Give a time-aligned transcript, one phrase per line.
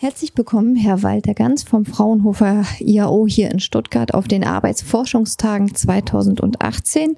[0.00, 7.16] Herzlich willkommen, Herr Walter Ganz vom Fraunhofer IAO hier in Stuttgart auf den Arbeitsforschungstagen 2018.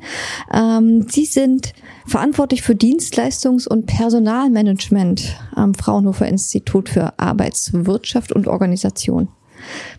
[0.50, 1.74] Ähm, Sie sind
[2.06, 9.28] verantwortlich für Dienstleistungs- und Personalmanagement am Fraunhofer Institut für Arbeitswirtschaft und Organisation.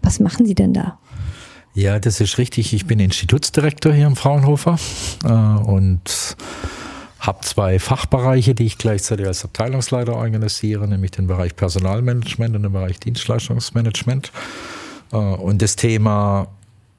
[0.02, 0.98] Was machen Sie denn da?
[1.76, 2.74] Ja, das ist richtig.
[2.74, 4.80] Ich bin Institutsdirektor hier am Fraunhofer
[5.24, 6.36] äh, und
[7.22, 12.72] habe zwei Fachbereiche, die ich gleichzeitig als Abteilungsleiter organisiere, nämlich den Bereich Personalmanagement und den
[12.74, 14.32] Bereich Dienstleistungsmanagement.
[15.14, 16.48] Äh, und das Thema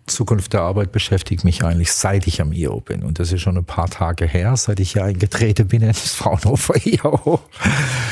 [0.06, 3.02] Zukunft der Arbeit beschäftigt mich eigentlich seit ich am IO bin.
[3.02, 6.14] Und das ist schon ein paar Tage her, seit ich hier eingetreten bin in das
[6.14, 7.40] Fraunhofer IO.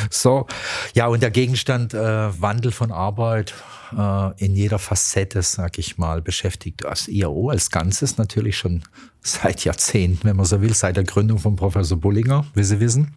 [0.08, 0.46] So,
[0.94, 3.54] ja, und der Gegenstand äh, Wandel von Arbeit
[3.96, 8.82] äh, in jeder Facette, sag ich mal, beschäftigt das IAO als Ganzes natürlich schon
[9.22, 13.14] seit Jahrzehnten, wenn man so will, seit der Gründung von Professor Bullinger, wie Sie wissen.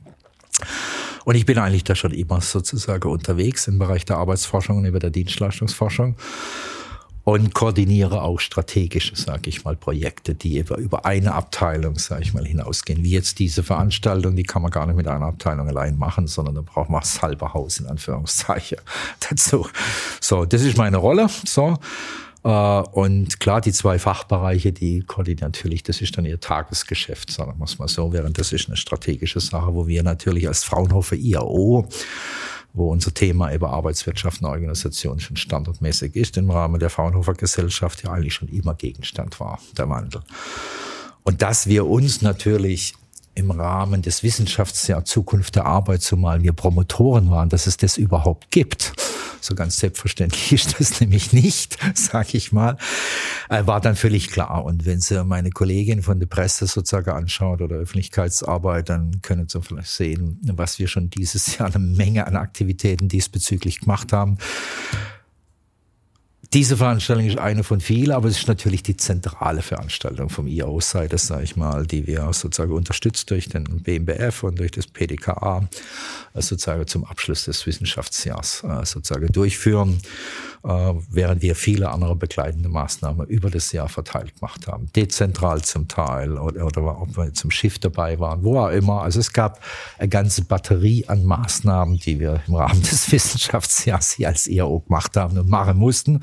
[1.25, 4.99] Und ich bin eigentlich da schon immer sozusagen unterwegs im Bereich der Arbeitsforschung und über
[4.99, 6.15] der Dienstleistungsforschung
[7.25, 12.33] und koordiniere auch strategische, sage ich mal, Projekte, die über, über eine Abteilung, sage ich
[12.33, 13.03] mal, hinausgehen.
[13.03, 16.55] Wie jetzt diese Veranstaltung, die kann man gar nicht mit einer Abteilung allein machen, sondern
[16.55, 18.80] da braucht man das halbe Haus in Anführungszeichen
[19.30, 19.67] dazu.
[20.19, 21.27] So, das ist meine Rolle.
[21.45, 21.77] So.
[22.43, 27.53] Äh, und klar, die zwei Fachbereiche, die koordinieren natürlich, das ist dann ihr Tagesgeschäft, sagen
[27.58, 31.87] wir mal so, während das ist eine strategische Sache, wo wir natürlich als Fraunhofer IAO
[32.73, 38.03] wo unser Thema über Arbeitswirtschaft und Organisation schon standardmäßig ist, im Rahmen der Fraunhofer Gesellschaft
[38.03, 40.21] ja eigentlich schon immer Gegenstand war, der Wandel.
[41.23, 42.95] Und dass wir uns natürlich
[43.35, 48.52] im Rahmen des Wissenschaftsjahr Zukunft der Arbeit, zumal wir Promotoren waren, dass es das überhaupt
[48.52, 48.93] gibt.
[49.44, 52.77] So ganz selbstverständlich ist das nämlich nicht, sag ich mal,
[53.49, 54.63] äh, war dann völlig klar.
[54.63, 59.61] Und wenn Sie meine Kollegin von der Presse sozusagen anschaut oder Öffentlichkeitsarbeit, dann können Sie
[59.61, 64.38] vielleicht sehen, was wir schon dieses Jahr eine Menge an Aktivitäten diesbezüglich gemacht haben.
[66.53, 71.17] Diese Veranstaltung ist eine von vielen, aber es ist natürlich die zentrale Veranstaltung vom IAO-Seite,
[71.17, 75.67] sage ich mal, die wir sozusagen unterstützt durch den BMBF und durch das PDKA
[76.36, 79.97] äh, sozusagen zum Abschluss des Wissenschaftsjahrs äh, sozusagen durchführen,
[80.63, 84.87] während wir viele andere begleitende Maßnahmen über das Jahr verteilt gemacht haben.
[84.95, 89.01] Dezentral zum Teil oder, oder ob wir zum Schiff dabei waren, wo auch immer.
[89.01, 89.59] Also es gab
[89.97, 95.17] eine ganze Batterie an Maßnahmen, die wir im Rahmen des Wissenschaftsjahrs hier als IAO gemacht
[95.17, 96.21] haben und machen mussten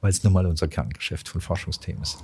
[0.00, 2.18] weil es nun mal unser Kerngeschäft von Forschungsthemen ist.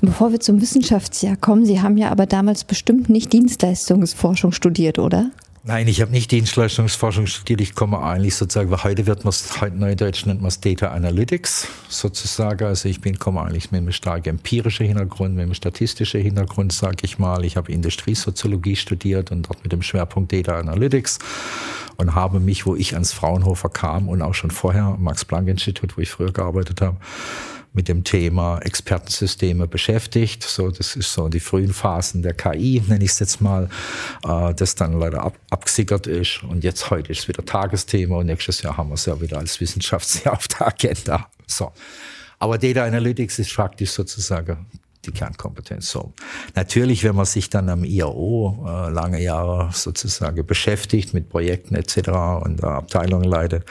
[0.00, 5.30] Bevor wir zum Wissenschaftsjahr kommen, Sie haben ja aber damals bestimmt nicht Dienstleistungsforschung studiert, oder?
[5.64, 7.60] Nein, ich habe nicht Dienstleistungsforschung studiert.
[7.60, 11.68] Ich komme eigentlich sozusagen, weil heute wird man heute Neudeutsch nennt man es Data Analytics
[11.88, 12.64] sozusagen.
[12.64, 16.96] Also ich bin, komme eigentlich mit einem starken empirischen Hintergrund, mit einem statistischen Hintergrund, sage
[17.02, 17.44] ich mal.
[17.44, 21.20] Ich habe Industriesoziologie studiert und dort mit dem Schwerpunkt Data Analytics
[21.96, 26.10] und habe mich, wo ich ans Fraunhofer kam und auch schon vorher, Max-Planck-Institut, wo ich
[26.10, 26.96] früher gearbeitet habe,
[27.72, 30.42] mit dem Thema Expertensysteme beschäftigt.
[30.42, 33.68] So, das ist so die frühen Phasen der KI, nenne ich es jetzt mal,
[34.24, 36.42] äh, das dann leider ab, abgesickert ist.
[36.42, 39.38] Und jetzt heute ist es wieder Tagesthema und nächstes Jahr haben wir es ja wieder
[39.38, 41.28] als Wissenschaftsjahr auf der Agenda.
[41.46, 41.72] So.
[42.38, 44.66] Aber Data Analytics ist faktisch sozusagen
[45.04, 45.90] die Kernkompetenz.
[45.90, 46.12] So.
[46.54, 52.08] Natürlich, wenn man sich dann am IAO äh, lange Jahre sozusagen beschäftigt mit Projekten etc.
[52.42, 53.64] und Abteilungen leitet,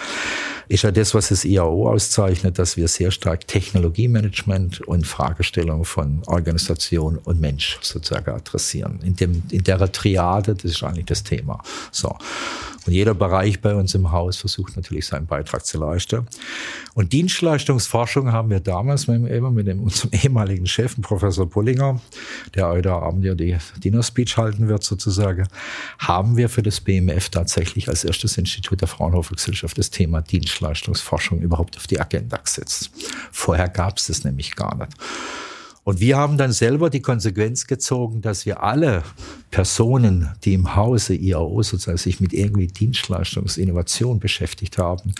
[0.68, 6.22] ist ja das, was das IAO auszeichnet, dass wir sehr stark Technologiemanagement und Fragestellungen von
[6.28, 9.00] Organisation und Mensch sozusagen adressieren.
[9.04, 11.62] In, dem, in der Triade, das ist eigentlich das Thema.
[11.92, 12.16] So.
[12.86, 16.26] Und jeder Bereich bei uns im Haus versucht natürlich seinen Beitrag zu leisten.
[16.96, 22.02] Und Dienstleistungsforschung haben wir damals mit, eben mit dem, unserem ehemaligen Chef, Professor Pullinger,
[22.56, 25.48] der heute Abend ja die Dinner Speech halten wird sozusagen,
[26.00, 31.40] haben wir für das BMF tatsächlich als erstes Institut der Fraunhofer Gesellschaft das Thema Dienstleistungsforschung
[31.42, 32.92] überhaupt auf die Agenda gesetzt.
[33.32, 34.92] Vorher gab es das nämlich gar nicht.
[35.84, 39.04] Und wir haben dann selber die Konsequenz gezogen, dass wir alle
[39.52, 45.14] Personen, die im Hause IAO sozusagen sich mit irgendwie Dienstleistungsinnovation beschäftigt haben,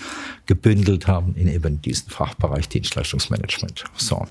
[0.46, 3.84] gebündelt haben in eben diesen Fachbereich Dienstleistungsmanagement.
[3.98, 4.26] So.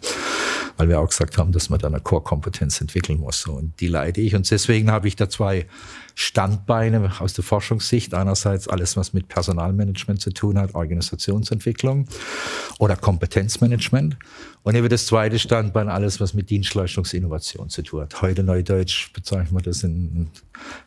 [0.78, 3.46] Weil wir auch gesagt haben, dass man da eine Core-Kompetenz entwickeln muss.
[3.46, 4.34] Und die leite ich.
[4.34, 5.66] Und deswegen habe ich da zwei
[6.14, 8.14] Standbeine aus der Forschungssicht.
[8.14, 12.06] Einerseits alles, was mit Personalmanagement zu tun hat, Organisationsentwicklung
[12.78, 14.16] oder Kompetenzmanagement.
[14.62, 18.20] Und eben das zweite Standbein, alles, was mit Dienstleistungsinnovation zu tun hat.
[18.20, 19.89] Heute Neudeutsch bezeichnen wir das in,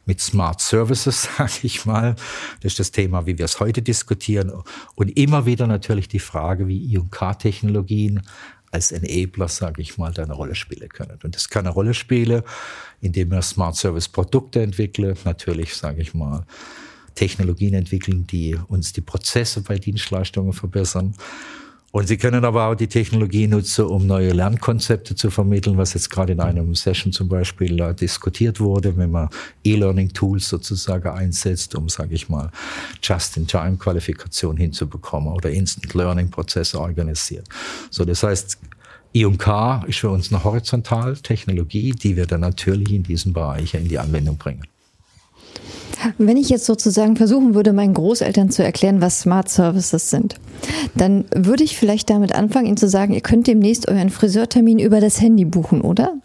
[0.06, 2.16] mit Smart Services, sage ich mal.
[2.62, 4.52] Das ist das Thema, wie wir es heute diskutieren.
[4.96, 8.22] Und immer wieder natürlich die Frage, wie IK-Technologien
[8.72, 11.20] als Enabler, sage ich mal, da eine Rolle spielen können.
[11.24, 12.42] Und das kann eine Rolle spielen,
[13.02, 15.16] indem wir Smart Service Produkte entwickeln.
[15.26, 16.46] Natürlich, sage ich mal,
[17.14, 21.14] Technologien entwickeln, die uns die Prozesse bei Dienstleistungen verbessern.
[21.96, 26.10] Und Sie können aber auch die Technologie nutzen, um neue Lernkonzepte zu vermitteln, was jetzt
[26.10, 29.30] gerade in einem Session zum Beispiel äh, diskutiert wurde, wenn man
[29.64, 32.50] E-Learning-Tools sozusagen einsetzt, um, sage ich mal,
[33.04, 37.48] Just-in-Time-Qualifikation hinzubekommen oder Instant-Learning-Prozesse organisiert.
[37.92, 38.58] So, das heißt,
[39.14, 44.00] I&K ist für uns eine Horizontal-Technologie, die wir dann natürlich in diesem Bereich in die
[44.00, 44.64] Anwendung bringen.
[46.18, 50.36] Wenn ich jetzt sozusagen versuchen würde, meinen Großeltern zu erklären, was Smart Services sind,
[50.96, 55.00] dann würde ich vielleicht damit anfangen, ihnen zu sagen, ihr könnt demnächst euren Friseurtermin über
[55.00, 56.16] das Handy buchen, oder?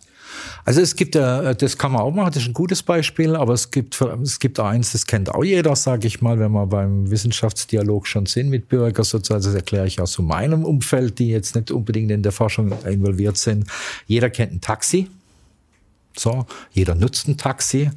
[0.65, 3.55] Also es gibt, äh, das kann man auch machen, das ist ein gutes Beispiel, aber
[3.55, 7.11] es gibt, es gibt eins, das kennt auch jeder, sage ich mal, wenn wir beim
[7.11, 11.71] Wissenschaftsdialog schon sind mit Bürgern, sozusagen, das erkläre ich aus meinem Umfeld, die jetzt nicht
[11.71, 13.65] unbedingt in der Forschung involviert sind.
[14.07, 15.09] Jeder kennt ein Taxi.
[16.15, 17.91] So, jeder nutzt ein Taxi.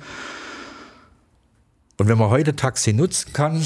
[2.01, 3.63] Und wenn man heute Taxi nutzen kann,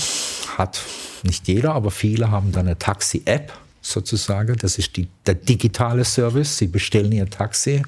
[0.58, 0.82] hat
[1.24, 4.58] nicht jeder, aber viele haben dann eine Taxi-App sozusagen.
[4.58, 6.58] Das ist die, der digitale Service.
[6.58, 7.82] Sie bestellen ihr Taxi,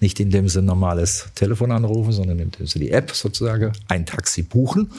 [0.00, 4.42] nicht indem sie ein normales Telefon anrufen, sondern indem sie die App sozusagen ein Taxi
[4.42, 4.92] buchen.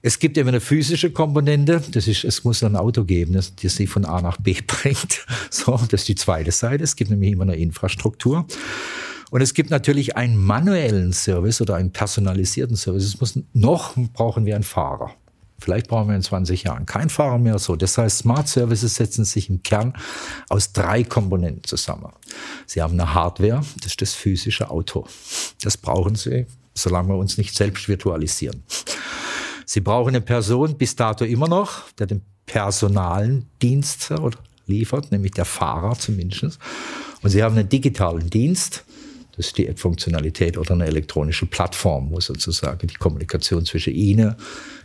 [0.00, 3.74] Es gibt eben eine physische Komponente, das ist, es muss ein Auto geben, das, das
[3.74, 5.26] sie von A nach B bringt.
[5.50, 6.84] So, das ist die zweite Seite.
[6.84, 8.46] Es gibt nämlich immer eine Infrastruktur.
[9.30, 13.04] Und es gibt natürlich einen manuellen Service oder einen personalisierten Service.
[13.04, 15.10] Es muss noch brauchen wir einen Fahrer.
[15.60, 17.74] Vielleicht brauchen wir in 20 Jahren keinen Fahrer mehr so.
[17.74, 19.92] Das heißt, Smart Services setzen sich im Kern
[20.48, 22.12] aus drei Komponenten zusammen.
[22.64, 25.06] Sie haben eine Hardware, das ist das physische Auto.
[25.62, 28.62] Das brauchen Sie, solange wir uns nicht selbst virtualisieren.
[29.66, 34.12] Sie brauchen eine Person bis dato immer noch, der den personalen Dienst
[34.66, 36.58] liefert, nämlich der Fahrer zumindest.
[37.22, 38.84] Und Sie haben einen digitalen Dienst,
[39.38, 44.34] das ist die App-Funktionalität oder eine elektronische Plattform, wo sozusagen die Kommunikation zwischen Ihnen,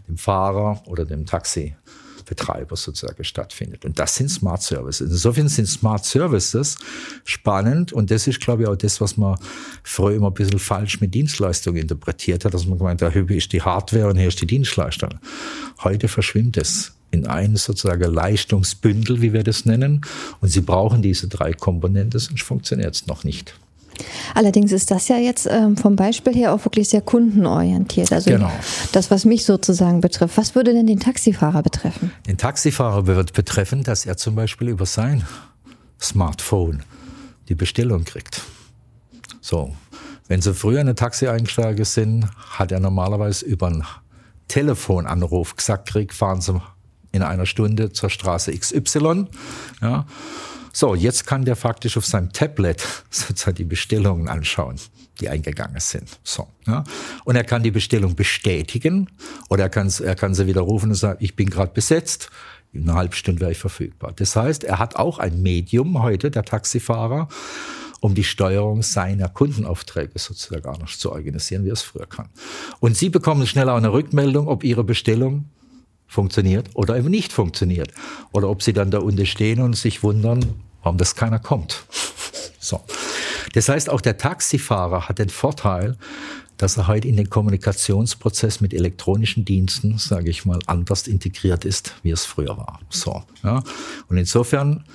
[0.08, 3.84] dem Fahrer oder dem Taxibetreiber sozusagen stattfindet.
[3.84, 5.10] Und das sind Smart Services.
[5.10, 6.78] Insofern sind Smart Services
[7.24, 9.40] spannend und das ist, glaube ich, auch das, was man
[9.82, 13.52] früher immer ein bisschen falsch mit Dienstleistungen interpretiert hat, dass man gemeint hat, hier ist
[13.54, 15.16] die Hardware und hier ist die Dienstleistung.
[15.84, 20.02] Heute verschwimmt es in ein sozusagen Leistungsbündel, wie wir das nennen.
[20.42, 23.56] Und Sie brauchen diese drei Komponenten, sonst funktioniert es noch nicht.
[24.34, 28.12] Allerdings ist das ja jetzt ähm, vom Beispiel her auch wirklich sehr kundenorientiert.
[28.12, 28.52] Also genau.
[28.92, 30.38] das, was mich sozusagen betrifft.
[30.38, 32.12] Was würde denn den Taxifahrer betreffen?
[32.28, 35.26] Den Taxifahrer wird betreffen, dass er zum Beispiel über sein
[36.02, 36.84] Smartphone
[37.50, 38.42] die Bestellung kriegt.
[39.42, 39.76] So,
[40.28, 43.84] wenn Sie früher in ein Taxi eingestiegen sind, hat er normalerweise über einen
[44.48, 46.60] Telefonanruf gesagt, krieg, fahren Sie
[47.12, 49.28] in einer Stunde zur Straße XY.
[49.82, 50.06] Ja.
[50.76, 54.78] So, jetzt kann der faktisch auf seinem Tablet sozusagen die Bestellungen anschauen,
[55.22, 56.20] die eingegangen sind.
[56.24, 56.84] So, ja.
[57.26, 59.08] Und er kann die Bestellung bestätigen
[59.50, 62.32] oder er kann, er kann sie widerrufen und sagen, ich bin gerade besetzt,
[62.74, 64.14] in einer halben Stunde wäre ich verfügbar.
[64.16, 67.28] Das heißt, er hat auch ein Medium heute, der Taxifahrer,
[68.00, 72.30] um die Steuerung seiner Kundenaufträge sozusagen nicht zu organisieren, wie er es früher kann.
[72.80, 75.46] Und Sie bekommen schneller eine Rückmeldung, ob Ihre Bestellung
[76.14, 77.92] funktioniert oder eben nicht funktioniert.
[78.32, 80.46] Oder ob sie dann da unten stehen und sich wundern,
[80.82, 81.86] warum das keiner kommt.
[82.60, 82.80] So.
[83.56, 85.98] Das heißt, auch der Taxifahrer hat den Vorteil,
[86.56, 91.94] dass er heute in den Kommunikationsprozess mit elektronischen Diensten, sage ich mal, anders integriert ist,
[92.04, 92.80] wie es früher war.
[92.90, 93.62] So, ja.
[94.08, 94.86] Und insofern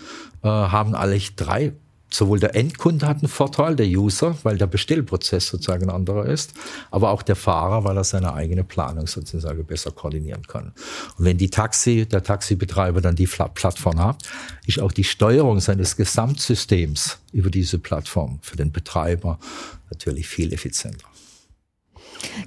[0.42, 1.74] äh, haben alle drei
[2.10, 6.52] sowohl der Endkunde hat einen Vorteil, der User, weil der Bestellprozess sozusagen ein anderer ist,
[6.90, 10.72] aber auch der Fahrer, weil er seine eigene Planung sozusagen besser koordinieren kann.
[11.18, 14.22] Und wenn die Taxi, der Taxibetreiber dann die Plattform hat,
[14.66, 19.38] ist auch die Steuerung seines Gesamtsystems über diese Plattform für den Betreiber
[19.90, 21.06] natürlich viel effizienter.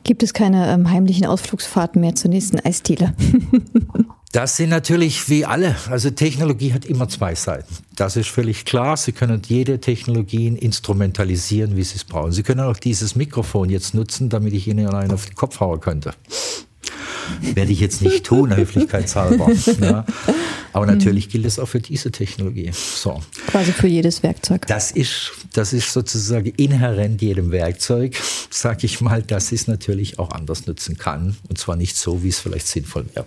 [0.03, 3.15] Gibt es keine ähm, heimlichen Ausflugsfahrten mehr zur nächsten Eisdiele?
[4.31, 5.75] Das sind natürlich wie alle.
[5.89, 7.75] Also Technologie hat immer zwei Seiten.
[7.95, 8.95] Das ist völlig klar.
[8.95, 12.31] Sie können jede Technologie instrumentalisieren, wie Sie es brauchen.
[12.31, 15.81] Sie können auch dieses Mikrofon jetzt nutzen, damit ich Ihnen einen auf den Kopf hauen
[15.81, 16.13] könnte.
[17.41, 19.51] Werde ich jetzt nicht tun, höflichkeitshalber.
[19.81, 20.05] Ja.
[20.71, 22.71] Aber natürlich gilt es auch für diese Technologie.
[22.73, 23.21] So.
[23.47, 24.65] Quasi für jedes Werkzeug.
[24.67, 28.15] Das ist, das ist sozusagen inhärent jedem Werkzeug,
[28.49, 31.35] sage ich mal, dass es natürlich auch anders nutzen kann.
[31.49, 33.25] Und zwar nicht so, wie es vielleicht sinnvoll wäre.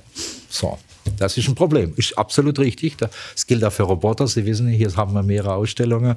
[0.48, 0.78] So.
[1.18, 1.92] Das ist ein Problem.
[1.96, 2.96] Ist absolut richtig.
[2.96, 4.26] Das gilt auch für Roboter.
[4.26, 6.16] Sie wissen, hier haben wir mehrere Ausstellungen,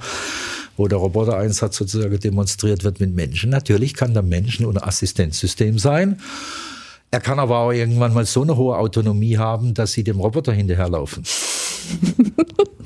[0.77, 3.49] wo der Robotereinsatz sozusagen demonstriert wird mit Menschen.
[3.49, 6.19] Natürlich kann der Mensch ein Assistenzsystem sein.
[7.09, 10.51] Er kann aber auch irgendwann mal so eine hohe Autonomie haben, dass sie dem Roboter
[10.51, 11.23] hinterherlaufen.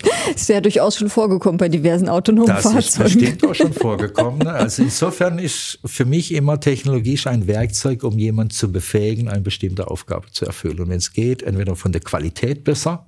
[0.41, 2.81] ist ja durchaus schon vorgekommen bei diversen autonomen das Fahrzeugen.
[2.81, 4.39] Das ist bestimmt auch schon vorgekommen.
[4.39, 4.51] Ne?
[4.51, 9.89] Also insofern ist für mich immer Technologie ein Werkzeug, um jemanden zu befähigen, eine bestimmte
[9.89, 10.79] Aufgabe zu erfüllen.
[10.79, 13.05] Und wenn es geht, entweder von der Qualität besser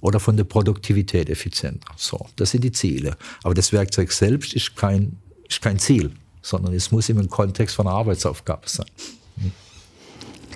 [0.00, 1.88] oder von der Produktivität effizienter.
[1.96, 3.16] So, das sind die Ziele.
[3.42, 6.10] Aber das Werkzeug selbst ist kein, ist kein Ziel,
[6.42, 8.86] sondern es muss im Kontext von einer Arbeitsaufgabe sein.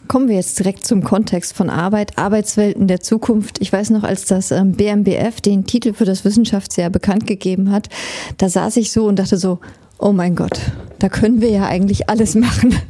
[0.08, 3.60] Kommen wir jetzt direkt zum Kontext von Arbeit, Arbeitswelten der Zukunft.
[3.60, 7.90] Ich weiß noch, als das BMBF ähm, den Titel für das Wissenschaftsjahr bekannt gegeben hat,
[8.38, 9.58] da saß ich so und dachte so,
[9.98, 10.58] oh mein Gott,
[10.98, 12.74] da können wir ja eigentlich alles machen.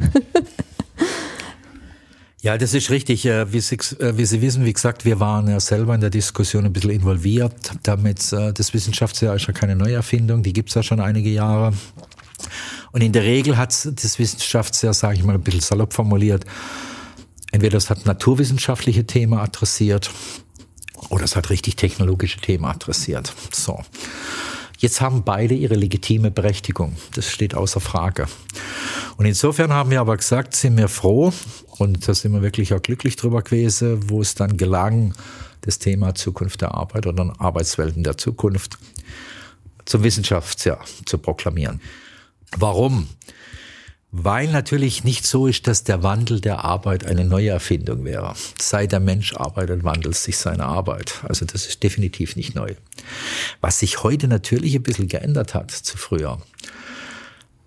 [2.40, 3.26] Ja, das ist richtig.
[3.26, 6.08] Äh, wie Sie, äh, wie Sie, wissen, wie gesagt, wir waren ja selber in der
[6.08, 7.72] Diskussion ein bisschen involviert.
[7.82, 11.72] Damit äh, das Wissenschaftsjahr ist ja keine Neuerfindung, die gibt es ja schon einige Jahre.
[12.92, 16.44] Und in der Regel hat das Wissenschaftsjahr, sage ich mal ein bisschen salopp formuliert,
[17.52, 20.10] entweder es hat naturwissenschaftliche Themen adressiert
[21.08, 23.32] oder es hat richtig technologische Themen adressiert.
[23.52, 23.80] So.
[24.78, 26.96] Jetzt haben beide ihre legitime Berechtigung.
[27.14, 28.26] Das steht außer Frage.
[29.16, 31.32] Und insofern haben wir aber gesagt, sind wir froh
[31.78, 35.14] und da sind wir wirklich auch glücklich drüber gewesen, wo es dann gelang,
[35.62, 38.78] das Thema Zukunft der Arbeit oder Arbeitswelten der Zukunft
[39.84, 41.80] zum Wissenschaftsjahr zu proklamieren.
[42.56, 43.08] Warum?
[44.10, 48.34] Weil natürlich nicht so ist, dass der Wandel der Arbeit eine neue Erfindung wäre.
[48.58, 51.22] Seit der Mensch arbeitet, wandelt sich seine Arbeit.
[51.28, 52.74] Also das ist definitiv nicht neu.
[53.60, 56.40] Was sich heute natürlich ein bisschen geändert hat zu früher,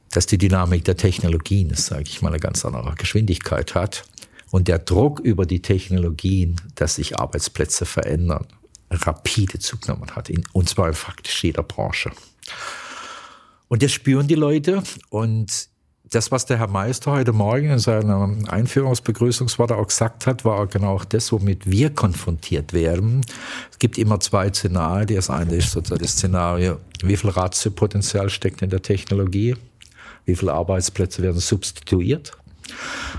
[0.09, 4.03] dass die Dynamik der Technologien, sage ich mal, eine ganz andere Geschwindigkeit hat
[4.49, 8.47] und der Druck über die Technologien, dass sich Arbeitsplätze verändern,
[8.89, 12.11] rapide zugenommen hat, und zwar in faktisch jeder Branche.
[13.69, 15.70] Und das spüren die Leute und
[16.11, 20.99] das, was der Herr Meister heute Morgen in seiner Einführungsbegrüßungsworte auch gesagt hat, war genau
[21.07, 23.21] das, womit wir konfrontiert werden.
[23.71, 25.15] Es gibt immer zwei Szenarien.
[25.15, 29.55] Das eine ist sozusagen das Szenario, wie viel Ratiopotenzial steckt in der Technologie?
[30.25, 32.33] Wie viele Arbeitsplätze werden substituiert?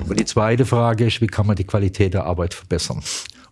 [0.07, 3.03] Und die zweite Frage ist, wie kann man die Qualität der Arbeit verbessern?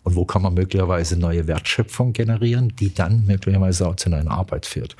[0.03, 4.67] Und wo kann man möglicherweise neue Wertschöpfung generieren, die dann möglicherweise auch zu neuer Arbeit
[4.67, 4.95] führt?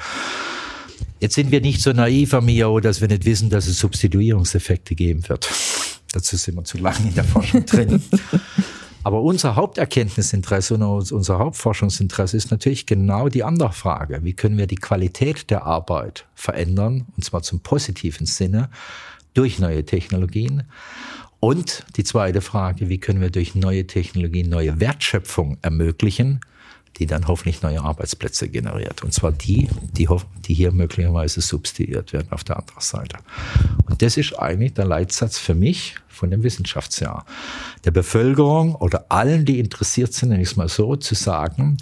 [1.22, 5.30] Jetzt sind wir nicht so naiv, Amio, dass wir nicht wissen, dass es Substituierungseffekte geben
[5.30, 5.48] wird.
[6.14, 8.02] Dazu sind wir zu lange in der Forschung drin.
[9.04, 14.24] Aber unser Haupterkenntnisinteresse und unser Hauptforschungsinteresse ist natürlich genau die andere Frage.
[14.24, 18.72] Wie können wir die Qualität der Arbeit verändern, und zwar zum positiven Sinne,
[19.36, 20.64] durch neue Technologien?
[21.40, 26.42] Und die zweite Frage, wie können wir durch neue Technologien neue Wertschöpfung ermöglichen,
[27.02, 29.04] die dann hoffentlich neue Arbeitsplätze generiert.
[29.04, 29.68] Und zwar die,
[29.98, 30.08] die,
[30.46, 33.18] die hier möglicherweise substituiert werden auf der anderen Seite.
[33.90, 37.26] Und das ist eigentlich der Leitsatz für mich von dem Wissenschaftsjahr.
[37.86, 41.78] Der Bevölkerung oder allen, die interessiert sind, nenne ich es mal so, zu sagen,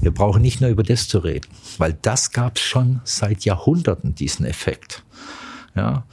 [0.00, 1.48] wir brauchen nicht nur über das zu reden,
[1.78, 5.02] weil das gab es schon seit Jahrhunderten, diesen Effekt.
[5.74, 6.04] Ja,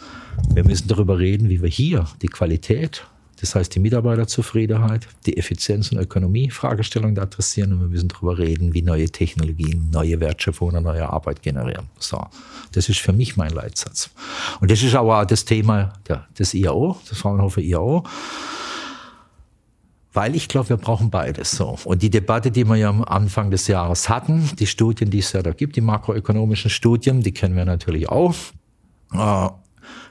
[0.52, 3.06] wir müssen darüber reden, wie wir hier die Qualität
[3.40, 8.74] das heißt, die Mitarbeiterzufriedenheit, die Effizienz und Ökonomie Fragestellungen adressieren und wir müssen darüber reden,
[8.74, 11.86] wie neue Technologien, neue Wertschöpfung und neue Arbeit generieren.
[12.00, 12.26] So.
[12.72, 14.10] Das ist für mich mein Leitsatz.
[14.60, 15.94] Und das ist aber auch das Thema
[16.38, 18.04] des IAO, des Fraunhofer IAO.
[20.14, 21.78] Weil ich glaube, wir brauchen beides so.
[21.84, 25.32] Und die Debatte, die wir ja am Anfang des Jahres hatten, die Studien, die es
[25.32, 28.34] ja da gibt, die makroökonomischen Studien, die kennen wir natürlich auch.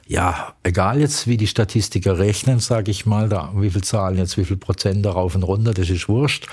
[0.07, 4.37] Ja, egal jetzt, wie die Statistiker rechnen, sage ich mal, da, wie viel Zahlen jetzt,
[4.37, 6.47] wie viel Prozent darauf und runter, das ist wurscht.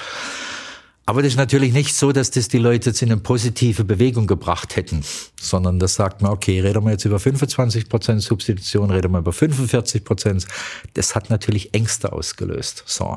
[1.07, 4.27] Aber das ist natürlich nicht so, dass das die Leute jetzt in eine positive Bewegung
[4.27, 5.05] gebracht hätten,
[5.39, 9.33] sondern das sagt man, okay, reden wir jetzt über 25 Prozent Substitution, reden wir über
[9.33, 10.47] 45 Prozent.
[10.95, 12.85] Das hat natürlich Ängste ausgelöst.
[12.87, 13.17] So.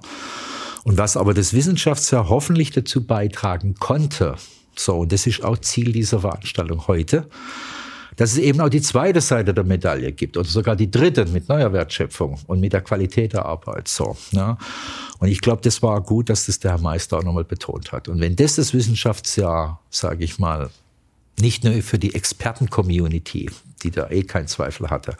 [0.83, 4.35] Und was aber das Wissenschaftsjahr hoffentlich dazu beitragen konnte,
[4.75, 7.27] so, und das ist auch Ziel dieser Veranstaltung heute,
[8.17, 11.47] dass es eben auch die zweite Seite der Medaille gibt oder sogar die dritte mit
[11.47, 13.87] neuer Wertschöpfung und mit der Qualität der Arbeit.
[13.87, 14.57] So, ja.
[15.19, 18.07] Und ich glaube, das war gut, dass das der Herr Meister auch nochmal betont hat.
[18.07, 20.69] Und wenn das das Wissenschaftsjahr, sage ich mal,
[21.39, 23.51] nicht nur für die Experten-Community,
[23.83, 25.15] die da eh keinen Zweifel hatte,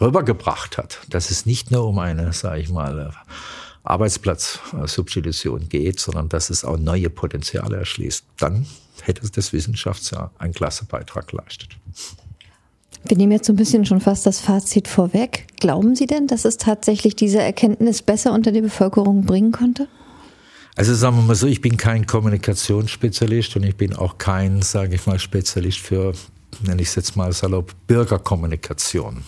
[0.00, 3.14] rübergebracht hat, dass es nicht nur um eine, sage ich mal,
[3.84, 8.66] Arbeitsplatzsubstitution geht, sondern dass es auch neue Potenziale erschließt, dann
[9.02, 11.76] hätte das Wissenschaftsjahr einen klasse Beitrag geleistet.
[13.06, 15.46] Wir nehmen jetzt so ein bisschen schon fast das Fazit vorweg.
[15.60, 19.88] Glauben Sie denn, dass es tatsächlich diese Erkenntnis besser unter die Bevölkerung bringen konnte?
[20.74, 24.94] Also sagen wir mal so, ich bin kein Kommunikationsspezialist und ich bin auch kein, sage
[24.94, 26.14] ich mal, Spezialist für,
[26.62, 29.22] nenne ich es jetzt mal salopp, Bürgerkommunikation.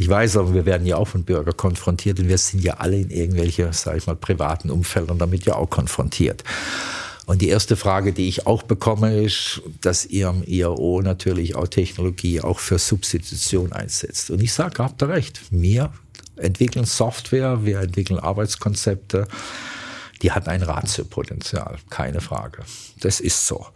[0.00, 3.00] Ich weiß aber, wir werden ja auch von Bürgern konfrontiert und wir sind ja alle
[3.00, 6.44] in irgendwelche, sage ich mal, privaten Umfeldern damit ja auch konfrontiert.
[7.26, 11.66] Und die erste Frage, die ich auch bekomme, ist, dass ihr am IAO natürlich auch
[11.66, 14.30] Technologie auch für Substitution einsetzt.
[14.30, 15.40] Und ich sage, habt ihr recht.
[15.50, 15.92] Wir
[16.36, 19.26] entwickeln Software, wir entwickeln Arbeitskonzepte.
[20.22, 22.62] Die hat ein Ratiopotenzial, keine Frage.
[23.00, 23.66] Das ist so.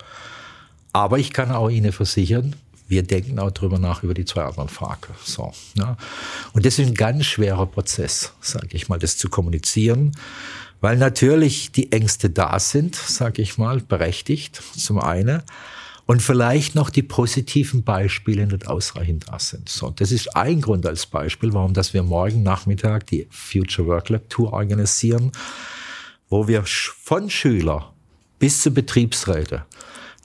[0.93, 2.55] Aber ich kann auch Ihnen versichern,
[2.93, 5.15] wir denken auch darüber nach, über die zwei anderen Fragen.
[5.25, 5.97] So, ja.
[6.53, 10.13] Und das ist ein ganz schwerer Prozess, sage ich mal, das zu kommunizieren,
[10.83, 15.43] weil natürlich die Ängste da sind, sage ich mal, berechtigt, zum einen.
[16.05, 19.71] Und vielleicht noch die positiven Beispiele nicht ausreichend da sind.
[19.71, 24.11] So, das ist ein Grund als Beispiel, warum dass wir morgen Nachmittag die Future Work
[24.11, 25.33] Lab Tour organisieren,
[26.29, 27.95] wo wir von Schüler
[28.39, 29.65] bis zu Betriebsräte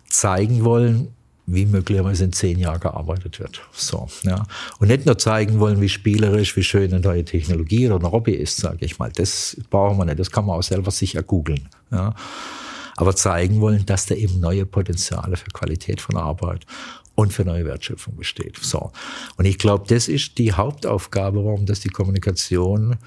[0.09, 1.13] zeigen wollen,
[1.47, 3.61] wie möglicherweise in zehn Jahren gearbeitet wird.
[3.71, 4.45] So, ja.
[4.79, 8.33] Und nicht nur zeigen wollen, wie spielerisch, wie schön eine neue Technologie oder ein Hobby
[8.33, 9.11] ist, sage ich mal.
[9.13, 10.19] Das brauchen wir nicht.
[10.19, 11.69] Das kann man auch selber sicher googeln.
[11.89, 12.13] Ja.
[12.97, 16.65] Aber zeigen wollen, dass da eben neue Potenziale für Qualität von Arbeit
[17.15, 18.57] und für neue Wertschöpfung besteht.
[18.57, 18.91] So.
[19.37, 22.97] Und ich glaube, das ist die Hauptaufgabe, warum das die Kommunikation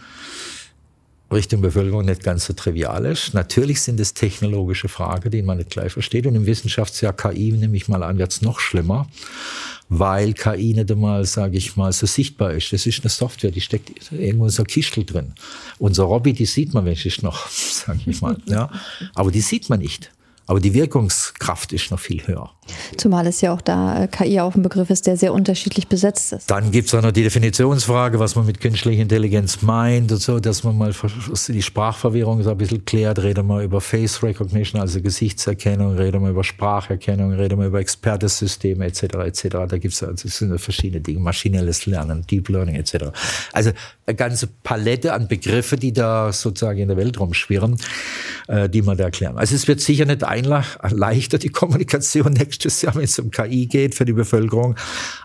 [1.33, 3.35] Richtung Bevölkerung nicht ganz so trivial ist.
[3.35, 6.27] Natürlich sind es technologische Fragen, die man nicht gleich versteht.
[6.27, 9.09] Und im Wissenschaftsjahr KI, nehme ich mal an, wird es noch schlimmer,
[9.89, 12.73] weil KI nicht einmal, sage ich mal, so sichtbar ist.
[12.73, 15.33] Das ist eine Software, die steckt irgendwo in so einer Kistel drin.
[15.79, 18.37] Unser Robby, die sieht man wenigstens noch, sage ich mal.
[18.47, 18.71] Ja.
[19.15, 20.11] Aber die sieht man nicht.
[20.51, 22.51] Aber die Wirkungskraft ist noch viel höher.
[22.97, 26.33] Zumal es ja auch da äh, KI auch ein Begriff ist, der sehr unterschiedlich besetzt
[26.33, 26.51] ist.
[26.51, 30.41] Dann gibt es auch noch die Definitionsfrage, was man mit künstlicher Intelligenz meint und so,
[30.41, 30.93] dass man mal
[31.49, 33.21] die Sprachverwirrung so ein bisschen klärt.
[33.21, 38.87] Reden wir über Face Recognition, also Gesichtserkennung, reden wir über Spracherkennung, reden wir über Expertesysteme
[38.87, 39.03] etc.
[39.03, 39.49] etc.
[39.69, 43.13] Da gibt es also verschiedene Dinge, maschinelles Lernen, Deep Learning etc.
[43.53, 43.71] Also
[44.07, 47.77] eine ganze Palette an Begriffe, die da sozusagen in der Welt rumschwirren,
[48.49, 49.39] äh, die man da erklären.
[49.39, 53.95] Also es wird sicher nicht erleichtert, die Kommunikation nächstes Jahr, wenn es um KI geht,
[53.95, 54.77] für die Bevölkerung,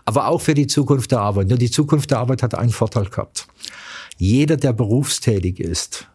[0.04, 1.48] aber auch für die Zukunft der Arbeit.
[1.48, 3.46] Nur die Zukunft der Arbeit hat einen Vorteil gehabt.
[4.18, 6.06] Jeder, der berufstätig ist,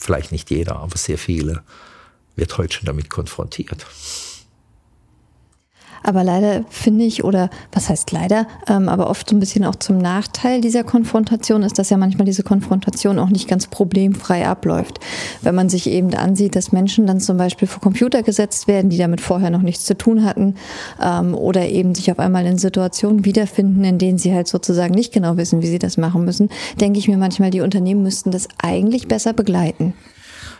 [0.00, 1.62] vielleicht nicht jeder, aber sehr viele,
[2.34, 3.86] wird heute schon damit konfrontiert.
[6.06, 9.74] Aber leider finde ich, oder was heißt leider, ähm, aber oft so ein bisschen auch
[9.74, 15.00] zum Nachteil dieser Konfrontation ist, dass ja manchmal diese Konfrontation auch nicht ganz problemfrei abläuft.
[15.42, 18.98] Wenn man sich eben ansieht, dass Menschen dann zum Beispiel vor Computer gesetzt werden, die
[18.98, 20.54] damit vorher noch nichts zu tun hatten,
[21.02, 25.12] ähm, oder eben sich auf einmal in Situationen wiederfinden, in denen sie halt sozusagen nicht
[25.12, 26.50] genau wissen, wie sie das machen müssen,
[26.80, 29.92] denke ich mir manchmal, die Unternehmen müssten das eigentlich besser begleiten.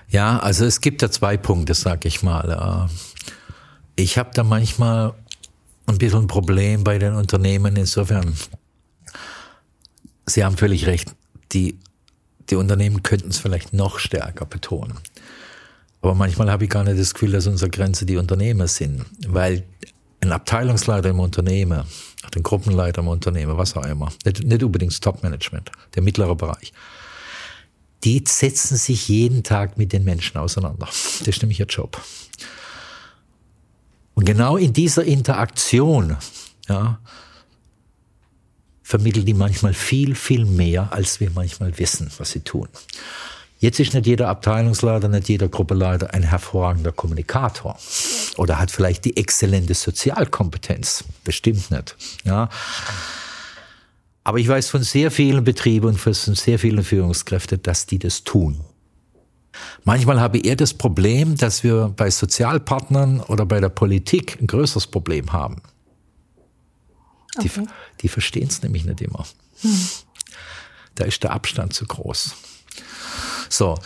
[0.08, 2.88] Ja, also es gibt da zwei Punkte, sag ich mal.
[2.88, 5.14] Äh, ich habe da manchmal
[5.86, 8.34] ein bisschen ein Problem bei den Unternehmen insofern.
[10.26, 11.14] Sie haben völlig recht.
[11.52, 11.78] Die,
[12.50, 14.98] die Unternehmen könnten es vielleicht noch stärker betonen.
[16.02, 19.64] Aber manchmal habe ich gar nicht das Gefühl, dass unsere Grenze die Unternehmer sind, weil
[20.20, 21.84] ein Abteilungsleiter im Unternehmen,
[22.34, 26.72] ein Gruppenleiter im Unternehmen, was auch immer, nicht, nicht unbedingt das Top-Management, der mittlere Bereich,
[28.04, 30.86] die setzen sich jeden Tag mit den Menschen auseinander.
[30.86, 32.00] Das ist nämlich ihr Job.
[34.16, 36.16] Und genau in dieser Interaktion,
[36.68, 36.98] ja,
[38.82, 42.68] vermitteln die manchmal viel, viel mehr, als wir manchmal wissen, was sie tun.
[43.58, 47.78] Jetzt ist nicht jeder Abteilungsleiter, nicht jeder Gruppeleiter ein hervorragender Kommunikator
[48.38, 51.04] oder hat vielleicht die exzellente Sozialkompetenz.
[51.22, 51.94] Bestimmt nicht.
[52.24, 52.48] Ja.
[54.24, 58.24] Aber ich weiß von sehr vielen Betrieben und von sehr vielen Führungskräften, dass die das
[58.24, 58.60] tun.
[59.84, 64.46] Manchmal habe ich eher das Problem, dass wir bei Sozialpartnern oder bei der Politik ein
[64.46, 65.62] größeres Problem haben.
[67.42, 67.66] Die, okay.
[68.00, 69.26] die verstehen es nämlich nicht immer.
[69.60, 69.80] Hm.
[70.94, 72.34] Da ist der Abstand zu groß.
[73.48, 73.76] So,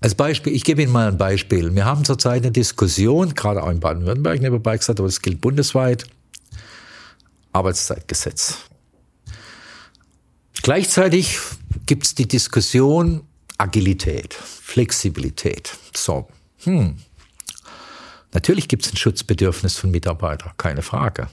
[0.00, 1.72] als Beispiel, ich gebe Ihnen mal ein Beispiel.
[1.74, 6.06] Wir haben zurzeit eine Diskussion, gerade auch in Baden-Württemberg nebenbei gesagt, aber das gilt bundesweit,
[7.52, 8.58] Arbeitszeitgesetz.
[10.62, 11.38] Gleichzeitig
[11.86, 13.22] gibt es die Diskussion
[13.58, 14.36] Agilität,
[14.72, 15.76] Flexibilität.
[15.94, 16.28] So,
[16.64, 16.96] hm.
[18.32, 21.28] Natürlich gibt es ein Schutzbedürfnis von Mitarbeitern, keine Frage.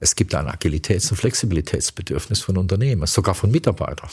[0.00, 4.10] Es gibt ein Agilitäts- und Flexibilitätsbedürfnis von Unternehmen, sogar von Mitarbeitern.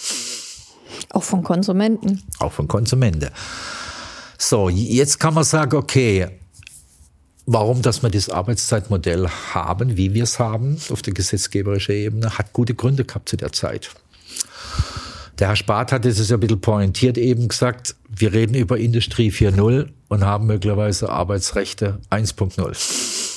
[1.10, 2.22] Auch von Konsumenten.
[2.38, 3.32] Auch von Konsumenten.
[4.38, 6.28] So, jetzt kann man sagen, okay,
[7.48, 12.54] warum, dass wir das Arbeitszeitmodell haben, wie wir es haben, auf der gesetzgeberischen Ebene, hat
[12.54, 13.90] gute Gründe gehabt zu der Zeit.
[15.40, 19.32] Der Herr Spart hat es ja ein bisschen pointiert eben gesagt, wir reden über Industrie
[19.32, 23.34] 4.0 und haben möglicherweise Arbeitsrechte 1.0.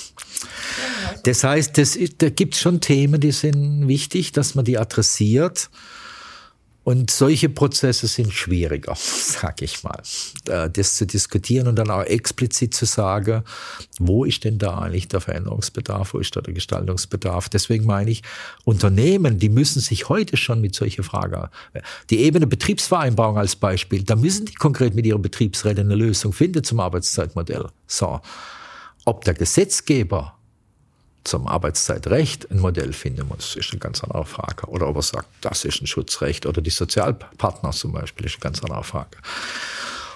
[1.22, 5.70] Das heißt, das, da gibt es schon Themen, die sind wichtig, dass man die adressiert.
[6.86, 10.00] Und solche Prozesse sind schwieriger, sag ich mal,
[10.48, 13.42] äh, das zu diskutieren und dann auch explizit zu sagen,
[13.98, 17.48] wo ist denn da eigentlich der Veränderungsbedarf, wo ist da der Gestaltungsbedarf.
[17.48, 18.22] Deswegen meine ich,
[18.64, 21.48] Unternehmen, die müssen sich heute schon mit solchen Fragen,
[22.08, 26.62] die Ebene Betriebsvereinbarung als Beispiel, da müssen die konkret mit ihren Betriebsräten eine Lösung finden
[26.62, 27.66] zum Arbeitszeitmodell.
[27.88, 28.20] So.
[29.04, 30.35] Ob der Gesetzgeber
[31.26, 34.66] zum Arbeitszeitrecht ein Modell finden muss, ist eine ganz andere Frage.
[34.68, 38.40] Oder ob er sagt, das ist ein Schutzrecht oder die Sozialpartner zum Beispiel, ist eine
[38.40, 39.18] ganz andere Frage.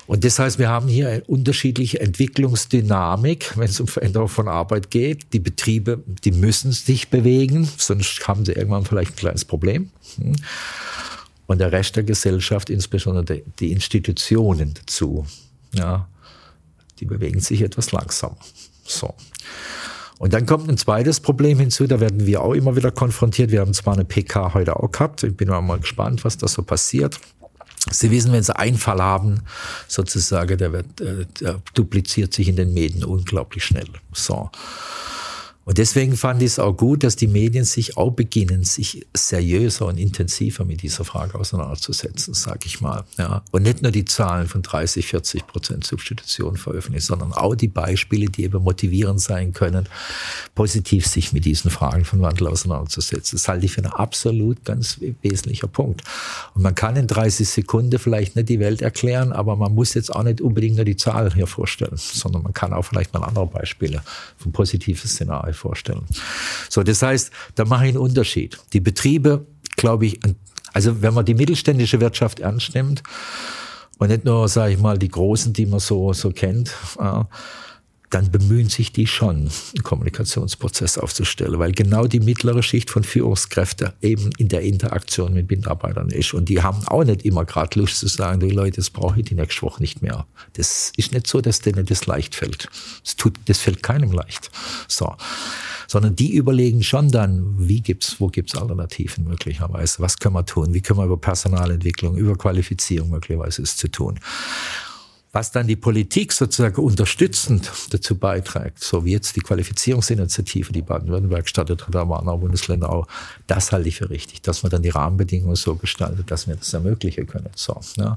[0.07, 4.91] Und das heißt, wir haben hier eine unterschiedliche Entwicklungsdynamik, wenn es um Veränderung von Arbeit
[4.91, 5.33] geht.
[5.33, 9.91] Die Betriebe, die müssen sich bewegen, sonst haben sie irgendwann vielleicht ein kleines Problem.
[11.47, 15.27] Und der Rest der Gesellschaft, insbesondere die Institutionen dazu,
[15.75, 16.09] ja,
[16.99, 18.37] die bewegen sich etwas langsamer.
[18.85, 19.15] So.
[20.21, 23.51] Und dann kommt ein zweites Problem hinzu, da werden wir auch immer wieder konfrontiert.
[23.53, 26.63] Wir haben zwar eine PK heute auch gehabt, ich bin mal gespannt, was da so
[26.63, 27.19] passiert.
[27.91, 29.41] Sie wissen, wenn Sie einen Fall haben,
[29.89, 33.89] sozusagen, der, wird, äh, der dupliziert sich in den Medien unglaublich schnell.
[34.13, 34.51] So.
[35.67, 39.87] Und deswegen fand ich es auch gut, dass die Medien sich auch beginnen, sich seriöser
[39.87, 43.05] und intensiver mit dieser Frage auseinanderzusetzen, sage ich mal.
[43.19, 43.43] Ja.
[43.51, 48.27] Und nicht nur die Zahlen von 30, 40 Prozent Substitution veröffentlichen, sondern auch die Beispiele,
[48.27, 49.87] die eben motivierend sein können,
[50.55, 53.37] positiv sich mit diesen Fragen von Wandel auseinanderzusetzen.
[53.37, 56.03] Das halte ich für einen absolut ganz wesentlicher Punkt.
[56.55, 60.15] Und man kann in 30 Sekunden vielleicht nicht die Welt erklären, aber man muss jetzt
[60.15, 63.47] auch nicht unbedingt nur die Zahlen hier vorstellen, sondern man kann auch vielleicht mal andere
[63.47, 64.03] Beispiele
[64.39, 66.05] von positiven Szenarien vorstellen.
[66.69, 68.59] So, das heißt, da mache ich einen Unterschied.
[68.73, 70.21] Die Betriebe, glaube ich,
[70.73, 73.03] also wenn man die mittelständische Wirtschaft ernst nimmt
[73.99, 77.25] und nicht nur, sage ich mal, die großen, die man so, so kennt, äh,
[78.11, 83.93] dann bemühen sich die schon, einen Kommunikationsprozess aufzustellen, weil genau die mittlere Schicht von Führungskräften
[84.03, 86.35] eben in der Interaktion mit Mitarbeitern ist.
[86.35, 89.27] Und die haben auch nicht immer gerade Lust zu sagen, die Leute, das brauche ich
[89.27, 90.27] die nächste Woche nicht mehr.
[90.55, 92.69] Das ist nicht so, dass denen das leicht fällt.
[93.05, 94.51] Das, tut, das fällt keinem leicht.
[94.89, 95.15] So.
[95.87, 100.01] Sondern die überlegen schon dann, wie gibt's, wo gibt's Alternativen möglicherweise?
[100.01, 100.75] Was können wir tun?
[100.75, 104.19] Wie können wir über Personalentwicklung, über Qualifizierung möglicherweise es zu tun?
[105.33, 111.49] Was dann die Politik sozusagen unterstützend dazu beiträgt, so wie jetzt die Qualifizierungsinitiative, die Baden-Württemberg
[111.49, 113.07] startet hat, aber andere Bundesländer auch,
[113.47, 116.73] das halte ich für richtig, dass man dann die Rahmenbedingungen so gestaltet, dass wir das
[116.75, 117.51] ermöglichen können.
[117.55, 118.17] So, ja.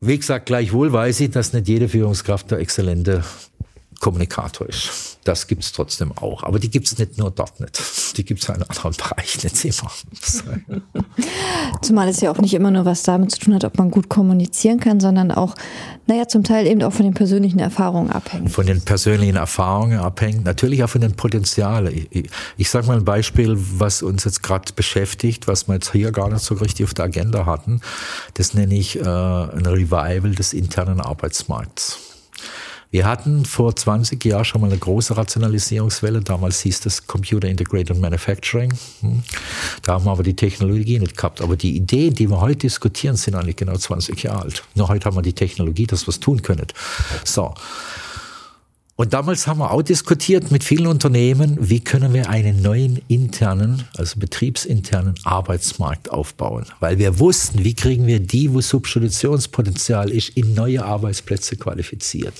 [0.00, 3.24] Wie gesagt, gleichwohl weiß ich, dass nicht jede Führungskraft der exzellente
[4.04, 5.16] Kommunikator ist.
[5.24, 6.42] Das gibt's trotzdem auch.
[6.42, 7.80] Aber die gibt's nicht nur dort nicht.
[8.18, 9.90] Die gibt's in anderen Bereichen nicht immer.
[11.80, 14.10] Zumal es ja auch nicht immer nur was damit zu tun hat, ob man gut
[14.10, 15.54] kommunizieren kann, sondern auch,
[16.06, 18.50] naja, zum Teil eben auch von den persönlichen Erfahrungen abhängt.
[18.50, 20.44] Von den persönlichen Erfahrungen abhängt.
[20.44, 21.96] Natürlich auch von den Potenzialen.
[21.96, 25.92] Ich, ich, ich sage mal ein Beispiel, was uns jetzt gerade beschäftigt, was wir jetzt
[25.92, 27.80] hier gar nicht so richtig auf der Agenda hatten.
[28.34, 32.03] Das nenne ich äh, ein Revival des internen Arbeitsmarkts.
[32.94, 36.20] Wir hatten vor 20 Jahren schon mal eine große Rationalisierungswelle.
[36.20, 38.72] Damals hieß das Computer Integrated Manufacturing.
[39.00, 39.24] Hm.
[39.82, 41.40] Da haben wir aber die Technologie nicht gehabt.
[41.40, 44.62] Aber die Ideen, die wir heute diskutieren, sind eigentlich genau 20 Jahre alt.
[44.76, 46.68] Nur heute haben wir die Technologie, dass wir es tun können.
[47.24, 47.52] So.
[48.96, 53.82] Und damals haben wir auch diskutiert mit vielen Unternehmen, wie können wir einen neuen internen,
[53.96, 56.66] also betriebsinternen Arbeitsmarkt aufbauen.
[56.78, 62.34] Weil wir wussten, wie kriegen wir die, wo Substitutionspotenzial ist, in neue Arbeitsplätze qualifiziert.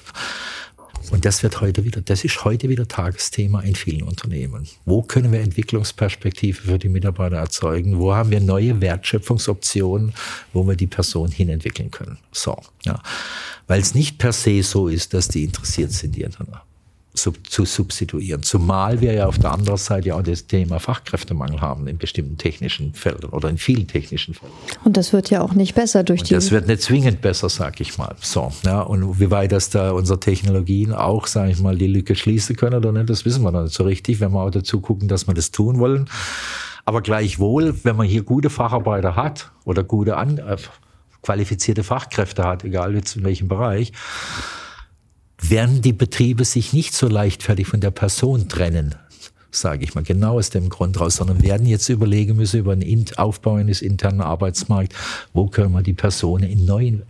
[1.10, 4.66] Und das wird heute wieder, das ist heute wieder Tagesthema in vielen Unternehmen.
[4.84, 7.98] Wo können wir Entwicklungsperspektive für die Mitarbeiter erzeugen?
[7.98, 10.12] Wo haben wir neue Wertschöpfungsoptionen,
[10.52, 12.18] wo wir die Person hinentwickeln können?
[12.32, 13.00] So, ja
[13.66, 16.22] weil es nicht per se so ist, dass die interessiert sind, die
[17.14, 18.42] zu substituieren.
[18.42, 22.37] Zumal wir ja auf der anderen Seite ja auch das Thema Fachkräftemangel haben in bestimmten
[22.38, 24.57] technischen Feldern oder in vielen technischen Feldern.
[24.85, 26.35] Und das wird ja auch nicht besser durch und die.
[26.35, 28.16] Das wird nicht zwingend besser, sag ich mal.
[28.20, 32.16] So, ja, und wie weit das da unsere Technologien auch, sage ich mal, die Lücke
[32.16, 34.81] schließen können oder nicht, das wissen wir noch nicht so richtig, wenn wir auch dazu
[34.81, 36.09] gucken, dass wir das tun wollen.
[36.85, 40.57] Aber gleichwohl, wenn man hier gute Facharbeiter hat oder gute An äh,
[41.22, 43.92] qualifizierte Fachkräfte hat, egal jetzt in welchem Bereich,
[45.50, 48.94] werden die Betriebe sich nicht so leichtfertig von der Person trennen,
[49.50, 53.04] sage ich mal, genau aus dem Grund raus, sondern werden jetzt überlegen müssen über einen
[53.16, 54.96] Aufbau eines internen Arbeitsmarkts,
[55.33, 57.02] wo können wir die Personen in neuen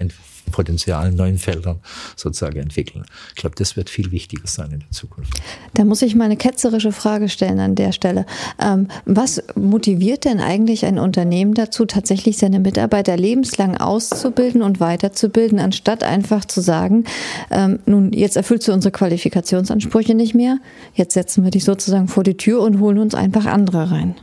[0.54, 1.80] Potenzial in neuen Feldern
[2.14, 3.04] sozusagen entwickeln.
[3.30, 5.32] Ich glaube, das wird viel wichtiger sein in der Zukunft.
[5.74, 8.24] Da muss ich mal eine ketzerische Frage stellen an der Stelle.
[8.62, 15.58] Ähm, was motiviert denn eigentlich ein Unternehmen dazu, tatsächlich seine Mitarbeiter lebenslang auszubilden und weiterzubilden,
[15.58, 17.02] anstatt einfach zu sagen,
[17.50, 20.58] ähm, nun, jetzt erfüllst du unsere Qualifikationsansprüche nicht mehr,
[20.94, 24.14] jetzt setzen wir dich sozusagen vor die Tür und holen uns einfach andere rein?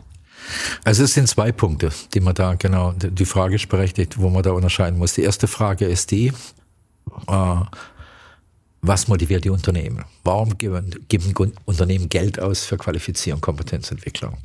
[0.83, 4.43] Also es sind zwei Punkte, die man da genau, die Frage ist berechtigt, wo man
[4.43, 5.13] da unterscheiden muss.
[5.13, 6.33] Die erste Frage ist die,
[7.27, 7.55] äh,
[8.81, 10.03] was motiviert die Unternehmen?
[10.23, 11.33] Warum geben, geben
[11.65, 14.37] Unternehmen Geld aus für Qualifizierung, Kompetenzentwicklung?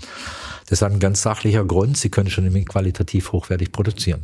[0.68, 1.96] Das hat einen ganz sachlicher Grund.
[1.96, 4.20] Sie können schon qualitativ hochwertig produzieren.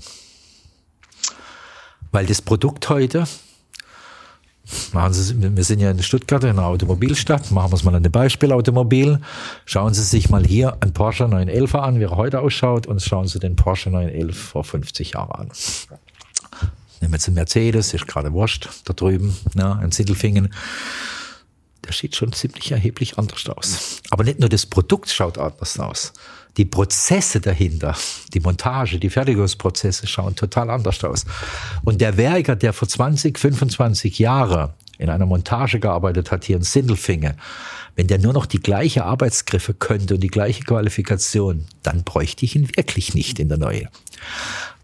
[2.10, 3.24] Weil das Produkt heute,
[4.92, 8.02] machen Sie, wir sind ja in Stuttgart, in einer Automobilstadt, machen wir es mal an
[8.02, 9.20] dem Beispiel Automobil.
[9.64, 13.26] Schauen Sie sich mal hier einen Porsche 911 an, wie er heute ausschaut, und schauen
[13.26, 15.50] Sie den Porsche 911 vor 50 Jahren an.
[17.00, 20.54] Nehmen wir jetzt einen Mercedes, ist gerade wurscht, da drüben, ja, in Sindelfingen.
[21.84, 24.00] Der sieht schon ziemlich erheblich anders aus.
[24.10, 26.12] Aber nicht nur das Produkt schaut anders aus.
[26.56, 27.96] Die Prozesse dahinter,
[28.34, 31.24] die Montage, die Fertigungsprozesse schauen total anders aus.
[31.82, 36.62] Und der Werker, der vor 20, 25 Jahren in einer Montage gearbeitet hat, hier in
[36.62, 37.34] Sindelfingen,
[37.96, 42.54] wenn der nur noch die gleiche Arbeitsgriffe könnte und die gleiche Qualifikation, dann bräuchte ich
[42.54, 43.88] ihn wirklich nicht in der Neue.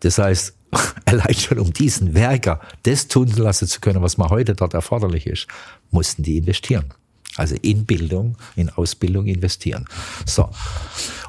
[0.01, 0.55] Das heißt,
[1.05, 5.27] allein schon um diesen Werker das tun lassen zu können, was man heute dort erforderlich
[5.27, 5.47] ist,
[5.91, 6.93] mussten die investieren.
[7.39, 9.87] Also in Bildung, in Ausbildung investieren.
[10.27, 10.51] So.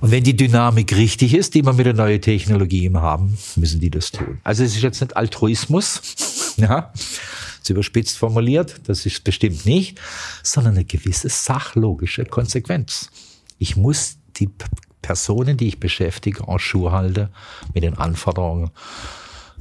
[0.01, 3.91] Und wenn die Dynamik richtig ist, die wir mit der neuen Technologie haben, müssen die
[3.91, 4.39] das tun.
[4.43, 6.01] Also es ist jetzt nicht Altruismus,
[6.57, 6.91] ja,
[7.61, 9.99] zu überspitzt formuliert, das ist bestimmt nicht,
[10.41, 13.11] sondern eine gewisse sachlogische Konsequenz.
[13.59, 14.49] Ich muss die
[15.01, 17.29] Personen, die ich beschäftige, en Schuh halte
[17.73, 18.71] mit den Anforderungen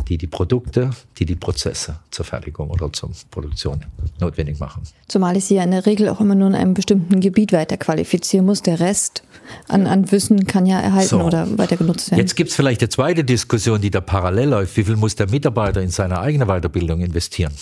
[0.06, 3.84] die die Produkte, die die Prozesse zur Fertigung oder zur Produktion
[4.20, 4.82] notwendig machen.
[5.08, 7.76] Zumal ich sie ja in der Regel auch immer nur in einem bestimmten Gebiet weiter
[7.76, 8.62] qualifizieren muss.
[8.62, 9.22] Der Rest
[9.68, 11.20] an, an Wissen kann ja erhalten so.
[11.20, 12.20] oder weiter genutzt werden.
[12.20, 14.76] Jetzt gibt es vielleicht eine zweite Diskussion, die da parallel läuft.
[14.76, 17.52] Wie viel muss der Mitarbeiter in seine eigene Weiterbildung investieren?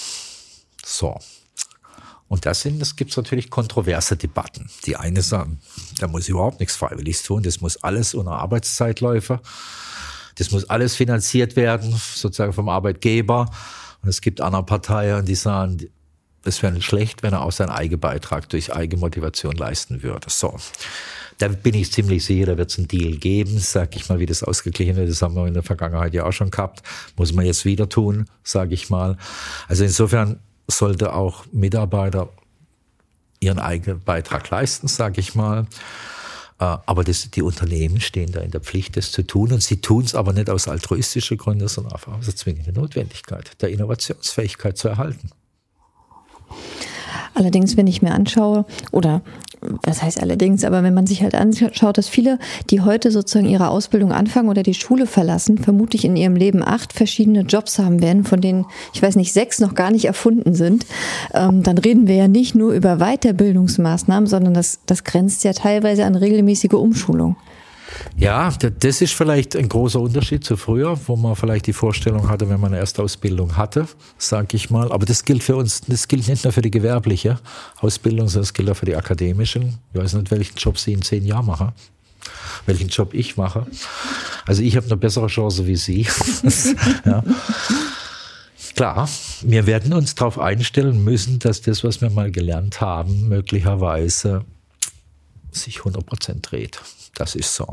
[0.84, 1.18] So.
[2.28, 4.68] Und das sind, das gibt es natürlich kontroverse Debatten.
[4.84, 5.60] Die eine sagen,
[6.00, 9.40] da muss überhaupt nichts freiwillig tun, das muss alles unter Arbeitszeitläufe.
[10.38, 13.50] Das muss alles finanziert werden, sozusagen vom Arbeitgeber.
[14.02, 15.88] Und es gibt andere Parteien, die sagen,
[16.44, 20.26] es wäre nicht schlecht, wenn er auch seinen Eigenbeitrag durch Eigenmotivation leisten würde.
[20.30, 20.56] So.
[21.38, 24.26] Da bin ich ziemlich sicher, da wird es einen Deal geben, sag ich mal, wie
[24.26, 25.10] das ausgeglichen wird.
[25.10, 26.82] Das haben wir in der Vergangenheit ja auch schon gehabt.
[27.16, 29.18] Muss man jetzt wieder tun, sage ich mal.
[29.68, 32.28] Also insofern sollte auch Mitarbeiter
[33.40, 35.66] ihren eigenen Beitrag leisten, sage ich mal.
[36.58, 39.52] Äh, aber das, die Unternehmen stehen da in der Pflicht, das zu tun.
[39.52, 43.50] Und sie tun es aber nicht aus altruistischen Gründen, sondern einfach aus der zwingenden Notwendigkeit,
[43.60, 45.30] der Innovationsfähigkeit zu erhalten.
[47.36, 49.20] Allerdings, wenn ich mir anschaue, oder
[49.82, 52.38] was heißt allerdings, aber wenn man sich halt anschaut, dass viele,
[52.70, 56.94] die heute sozusagen ihre Ausbildung anfangen oder die Schule verlassen, vermutlich in ihrem Leben acht
[56.94, 60.86] verschiedene Jobs haben werden, von denen, ich weiß nicht, sechs noch gar nicht erfunden sind,
[61.34, 66.06] ähm, dann reden wir ja nicht nur über Weiterbildungsmaßnahmen, sondern das, das grenzt ja teilweise
[66.06, 67.36] an regelmäßige Umschulung.
[68.16, 72.48] Ja, das ist vielleicht ein großer Unterschied zu früher, wo man vielleicht die Vorstellung hatte,
[72.48, 73.86] wenn man eine Erstausbildung hatte,
[74.18, 74.92] sage ich mal.
[74.92, 77.38] Aber das gilt für uns, das gilt nicht nur für die gewerbliche
[77.80, 79.78] Ausbildung, sondern das gilt auch für die akademischen.
[79.92, 81.72] Ich weiß nicht, welchen Job Sie in zehn Jahren machen
[82.66, 83.66] welchen Job ich mache.
[84.46, 86.06] Also ich habe eine bessere Chance wie Sie.
[87.04, 87.22] ja.
[88.74, 89.08] Klar,
[89.42, 94.44] wir werden uns darauf einstellen müssen, dass das, was wir mal gelernt haben, möglicherweise
[95.50, 96.80] sich 100 Prozent dreht.
[97.16, 97.66] Das ist so.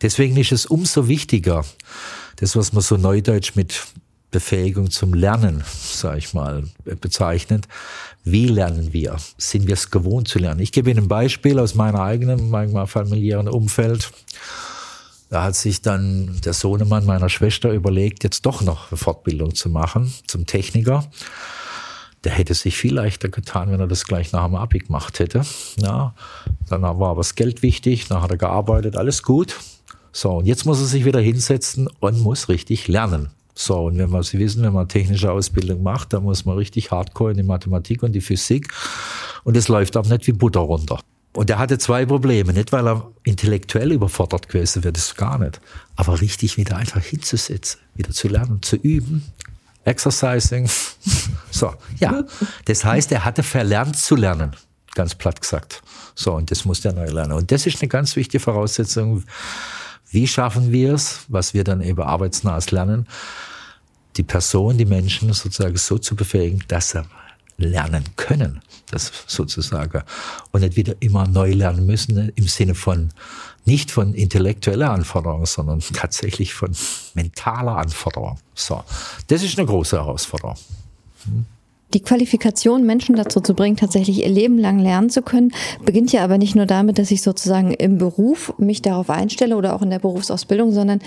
[0.00, 1.64] Deswegen ist es umso wichtiger,
[2.36, 3.78] das, was man so neudeutsch mit
[4.30, 6.64] Befähigung zum Lernen, sage ich mal,
[7.00, 7.68] bezeichnet.
[8.24, 9.16] Wie lernen wir?
[9.36, 10.60] Sind wir es gewohnt zu lernen?
[10.60, 14.10] Ich gebe Ihnen ein Beispiel aus meiner eigenen, manchmal familiären Umfeld.
[15.28, 19.68] Da hat sich dann der Sohnemann meiner Schwester überlegt, jetzt doch noch eine Fortbildung zu
[19.68, 21.10] machen zum Techniker
[22.24, 25.42] der hätte sich viel leichter getan, wenn er das gleich nach dem Abi gemacht hätte.
[25.78, 26.14] Ja,
[26.68, 29.56] dann war aber das Geld wichtig, dann hat er gearbeitet, alles gut.
[30.12, 33.30] So, und jetzt muss er sich wieder hinsetzen und muss richtig lernen.
[33.54, 36.90] So, und wenn man, Sie wissen, wenn man technische Ausbildung macht, dann muss man richtig
[36.90, 38.72] hardcore in die Mathematik und die Physik.
[39.44, 40.98] Und es läuft auch nicht wie Butter runter.
[41.32, 42.52] Und er hatte zwei Probleme.
[42.52, 45.60] Nicht, weil er intellektuell überfordert gewesen wäre, das gar nicht.
[45.94, 49.24] Aber richtig wieder einfach hinzusetzen, wieder zu lernen, zu üben,
[49.90, 50.68] Exercising.
[51.52, 52.22] So, ja.
[52.66, 54.52] Das heißt, er hatte verlernt zu lernen.
[54.94, 55.82] Ganz platt gesagt.
[56.14, 57.32] So, und das muss der neu lernen.
[57.32, 59.24] Und das ist eine ganz wichtige Voraussetzung.
[60.10, 63.08] Wie schaffen wir es, was wir dann eben arbeitsnahes lernen,
[64.16, 67.02] die Person, die Menschen sozusagen so zu befähigen, dass sie
[67.60, 70.02] lernen können, das sozusagen,
[70.52, 73.10] und nicht wieder immer neu lernen müssen im Sinne von
[73.66, 76.74] nicht von intellektueller Anforderung, sondern tatsächlich von
[77.14, 78.38] mentaler Anforderung.
[78.54, 78.82] So,
[79.28, 80.56] das ist eine große Herausforderung.
[81.24, 81.44] Hm?
[81.94, 85.52] die Qualifikation, Menschen dazu zu bringen, tatsächlich ihr Leben lang lernen zu können,
[85.84, 89.74] beginnt ja aber nicht nur damit, dass ich sozusagen im Beruf mich darauf einstelle oder
[89.74, 91.00] auch in der Berufsausbildung, sondern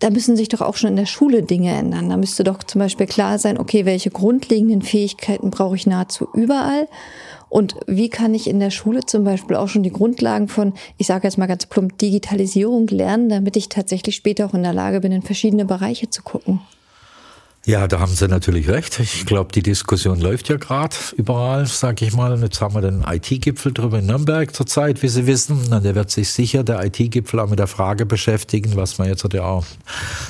[0.00, 2.08] da müssen sich doch auch schon in der Schule Dinge ändern.
[2.08, 6.88] Da müsste doch zum Beispiel klar sein, okay, welche grundlegenden Fähigkeiten brauche ich nahezu überall
[7.54, 11.06] und wie kann ich in der Schule zum Beispiel auch schon die Grundlagen von, ich
[11.06, 15.00] sage jetzt mal ganz plump, Digitalisierung lernen, damit ich tatsächlich später auch in der Lage
[15.00, 16.60] bin, in verschiedene Bereiche zu gucken?
[17.66, 19.00] Ja, da haben Sie natürlich recht.
[19.00, 22.30] Ich glaube, die Diskussion läuft ja gerade überall, sage ich mal.
[22.30, 25.72] Und jetzt haben wir den IT-Gipfel drüber in Nürnberg zurzeit, wie Sie wissen.
[25.72, 29.24] Und der wird sich sicher, der IT-Gipfel, auch mit der Frage beschäftigen, was man jetzt
[29.32, 29.64] ja auch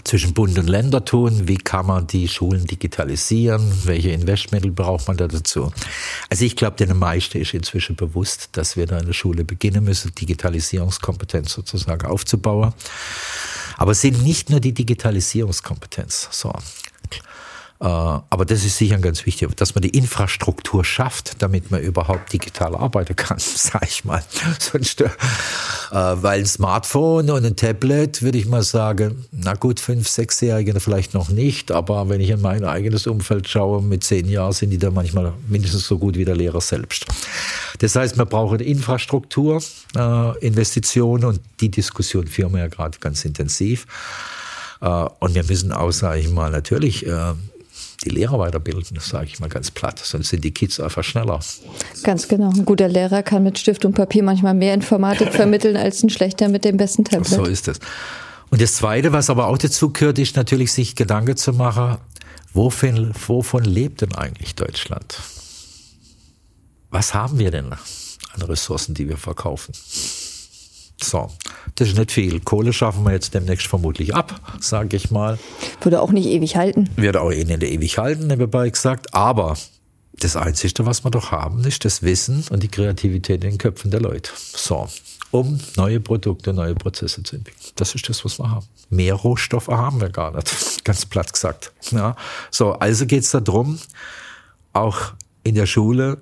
[0.04, 1.48] zwischen Bund und Länder tun.
[1.48, 3.68] Wie kann man die Schulen digitalisieren?
[3.82, 5.72] Welche Investmittel braucht man da dazu?
[6.30, 9.82] Also ich glaube, den meisten ist inzwischen bewusst, dass wir da in der Schule beginnen
[9.82, 12.74] müssen, Digitalisierungskompetenz sozusagen aufzubauen.
[13.76, 16.28] Aber es sind nicht nur die Digitalisierungskompetenz.
[16.30, 16.52] So.
[17.80, 22.32] Äh, aber das ist sicher ganz wichtig, dass man die Infrastruktur schafft, damit man überhaupt
[22.32, 24.22] digital arbeiten kann, sag ich mal.
[24.58, 25.08] Sonst, äh,
[25.90, 31.14] weil ein Smartphone und ein Tablet, würde ich mal sagen, na gut, fünf, sechsjährige vielleicht
[31.14, 34.78] noch nicht, aber wenn ich in mein eigenes Umfeld schaue, mit zehn Jahren sind die
[34.78, 37.06] da manchmal mindestens so gut wie der Lehrer selbst.
[37.80, 39.62] Das heißt, wir brauchen Infrastruktur,
[39.96, 43.86] äh, Investitionen und die Diskussion führen wir ja gerade ganz intensiv.
[44.80, 47.32] Äh, und wir müssen auch, sage ich mal, natürlich äh,
[48.04, 49.98] die Lehrer weiterbilden, sage ich mal ganz platt.
[49.98, 51.40] Sonst sind die Kids einfach schneller.
[52.02, 52.50] Ganz genau.
[52.50, 56.48] Ein guter Lehrer kann mit Stift und Papier manchmal mehr Informatik vermitteln als ein schlechter
[56.48, 57.26] mit dem besten Tablet.
[57.26, 57.78] So ist es.
[58.50, 61.98] Und das Zweite, was aber auch dazu gehört, ist natürlich, sich Gedanken zu machen,
[62.52, 65.18] wovon, wovon lebt denn eigentlich Deutschland?
[66.90, 69.72] Was haben wir denn an Ressourcen, die wir verkaufen?
[71.04, 71.30] So,
[71.74, 72.40] das ist nicht viel.
[72.40, 75.38] Kohle schaffen wir jetzt demnächst vermutlich ab, sage ich mal.
[75.82, 76.88] Würde auch nicht ewig halten.
[76.96, 79.14] Würde auch eh nicht ewig halten, nebenbei gesagt.
[79.14, 79.56] Aber
[80.20, 83.90] das Einzige, was wir doch haben, ist das Wissen und die Kreativität in den Köpfen
[83.90, 84.30] der Leute.
[84.34, 84.88] So,
[85.30, 87.72] um neue Produkte, neue Prozesse zu entwickeln.
[87.76, 88.66] Das ist das, was wir haben.
[88.90, 91.72] Mehr Rohstoffe haben wir gar nicht, ganz platt gesagt.
[91.90, 92.16] Ja,
[92.50, 93.78] so, also geht es darum,
[94.72, 95.12] auch
[95.44, 96.18] in der Schule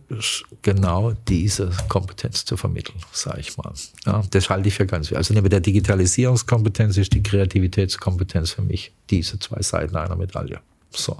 [0.62, 3.72] genau diese Kompetenz zu vermitteln, sage ich mal.
[4.04, 5.18] Ja, das halte ich für ganz wichtig.
[5.18, 10.60] Also neben der Digitalisierungskompetenz ist die Kreativitätskompetenz für mich diese zwei Seiten einer Medaille.
[10.90, 11.16] So.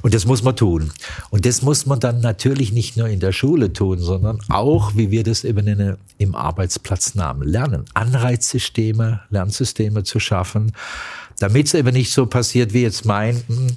[0.00, 0.90] Und das muss man tun.
[1.30, 5.10] Und das muss man dann natürlich nicht nur in der Schule tun, sondern auch, wie
[5.10, 7.84] wir das eben in, im Arbeitsplatznamen lernen.
[7.94, 10.72] Anreizsysteme, Lernsysteme zu schaffen,
[11.38, 13.76] damit es eben nicht so passiert, wie jetzt mein, hm,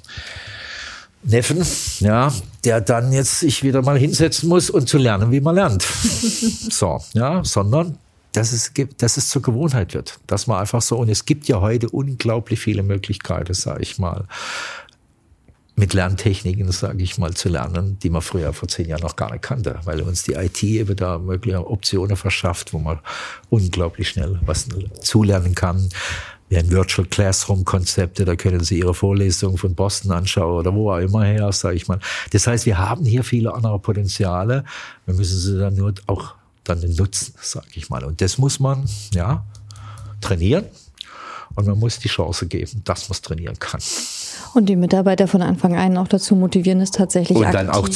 [1.26, 1.64] Neffen,
[2.00, 2.32] ja,
[2.64, 5.82] der dann jetzt sich wieder mal hinsetzen muss und zu lernen, wie man lernt.
[6.70, 7.98] so, ja, sondern
[8.32, 10.20] dass es, dass es zur Gewohnheit wird.
[10.26, 14.26] Dass man einfach so, und es gibt ja heute unglaublich viele Möglichkeiten, sage ich mal,
[15.74, 19.32] mit Lerntechniken, sage ich mal, zu lernen, die man früher vor zehn Jahren noch gar
[19.32, 23.00] nicht kannte, weil uns die IT eben da mögliche Optionen verschafft, wo man
[23.50, 24.68] unglaublich schnell was
[25.02, 25.88] zulernen kann
[26.48, 30.92] wie ein Virtual Classroom Konzepte, da können Sie Ihre Vorlesungen von Boston anschauen oder wo
[30.92, 31.98] auch immer her, sage ich mal.
[32.30, 34.64] Das heißt, wir haben hier viele andere Potenziale.
[35.06, 38.04] Wir müssen sie dann nur auch dann nutzen, sage ich mal.
[38.04, 39.44] Und das muss man, ja,
[40.20, 40.66] trainieren.
[41.54, 43.80] Und man muss die Chance geben, dass man es trainieren kann.
[44.56, 47.86] Und die Mitarbeiter von Anfang an auch dazu motivieren, es tatsächlich Und dann auch,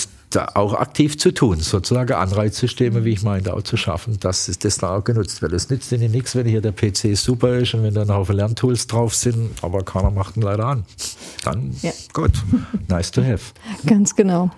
[0.53, 4.99] auch aktiv zu tun, sozusagen Anreizsysteme, wie ich meinte, auch zu schaffen, dass das da
[4.99, 5.55] auch genutzt wird.
[5.55, 8.37] Es nützt ihnen nichts, wenn hier der PC super ist und wenn da ein Haufen
[8.37, 10.85] Lerntools drauf sind, aber keiner macht ihn leider an.
[11.45, 11.93] Dann, ja.
[12.13, 12.33] gut,
[12.89, 13.55] nice to have.
[13.87, 14.51] Ganz genau.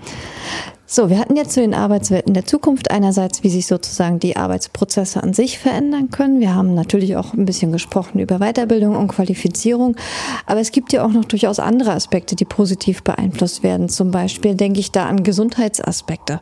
[0.84, 5.22] So, wir hatten jetzt zu den Arbeitswelten der Zukunft einerseits, wie sich sozusagen die Arbeitsprozesse
[5.22, 6.40] an sich verändern können.
[6.40, 9.96] Wir haben natürlich auch ein bisschen gesprochen über Weiterbildung und Qualifizierung.
[10.44, 13.88] Aber es gibt ja auch noch durchaus andere Aspekte, die positiv beeinflusst werden.
[13.88, 16.40] Zum Beispiel denke ich da an Gesundheitsaspekte,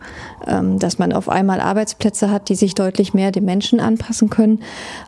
[0.48, 4.62] ähm, dass man auf einmal Arbeitsplätze hat, die sich deutlich mehr den Menschen anpassen können.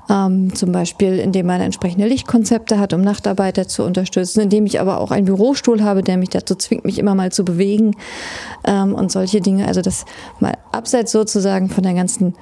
[0.08, 5.00] Ähm, zum Beispiel, indem man entsprechende Lichtkonzepte hat, um Nachtarbeiter zu unterstützen, indem ich aber
[5.00, 7.96] auch einen Bürostuhl habe, der mich dazu zwingt, mich immer mal zu bewegen
[8.64, 9.66] ähm, und solche solche Dinge.
[9.66, 10.04] Also das
[10.40, 12.34] mal abseits sozusagen von der ganzen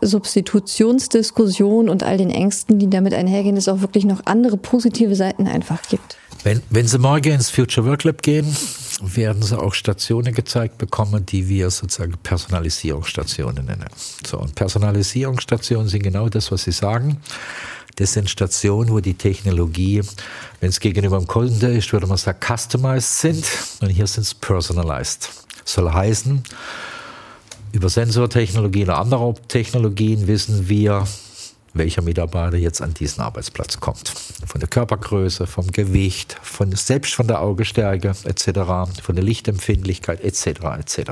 [0.00, 5.48] Substitutionsdiskussion und all den Ängsten, die damit einhergehen, es auch wirklich noch andere positive Seiten
[5.48, 6.18] einfach gibt.
[6.44, 8.46] Wenn, wenn Sie morgen ins Future Work Lab gehen,
[9.02, 13.88] werden Sie auch Stationen gezeigt bekommen, die wir sozusagen Personalisierungsstationen nennen.
[14.24, 17.18] So, und Personalisierungsstationen sind genau das, was Sie sagen.
[17.96, 20.02] Das sind Stationen, wo die Technologie,
[20.60, 23.44] wenn es gegenüber dem Kunde ist, würde man sagen, customized sind.
[23.80, 25.28] Und hier sind es personalized.
[25.68, 26.42] Soll heißen,
[27.72, 31.06] über Sensortechnologien oder andere Technologien wissen wir,
[31.74, 34.08] welcher Mitarbeiter jetzt an diesen Arbeitsplatz kommt.
[34.46, 38.50] Von der Körpergröße, vom Gewicht, von, selbst von der Augestärke etc.,
[39.02, 40.46] von der Lichtempfindlichkeit etc.
[40.78, 41.10] etc.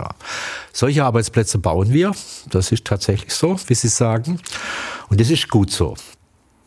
[0.73, 2.13] Solche Arbeitsplätze bauen wir.
[2.49, 4.41] Das ist tatsächlich so, wie Sie sagen.
[5.11, 5.97] Und das ist gut so,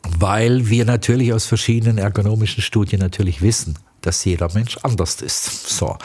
[0.03, 5.69] weil wir natürlich aus verschiedenen ergonomischen Studien natürlich wissen, dass jeder Mensch anders ist.
[5.69, 5.97] So.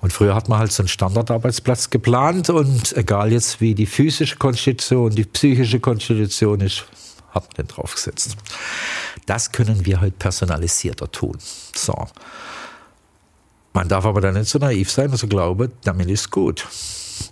[0.00, 4.36] Und früher hat man halt so einen Standardarbeitsplatz geplant und egal jetzt wie die physische
[4.36, 6.84] Konstitution, die psychische Konstitution ist,
[7.30, 8.36] hat man den draufgesetzt.
[9.26, 11.36] Das können wir halt personalisierter tun.
[11.74, 11.94] So.
[13.72, 16.66] Man darf aber dann nicht so naiv sein und so glauben, damit ist gut.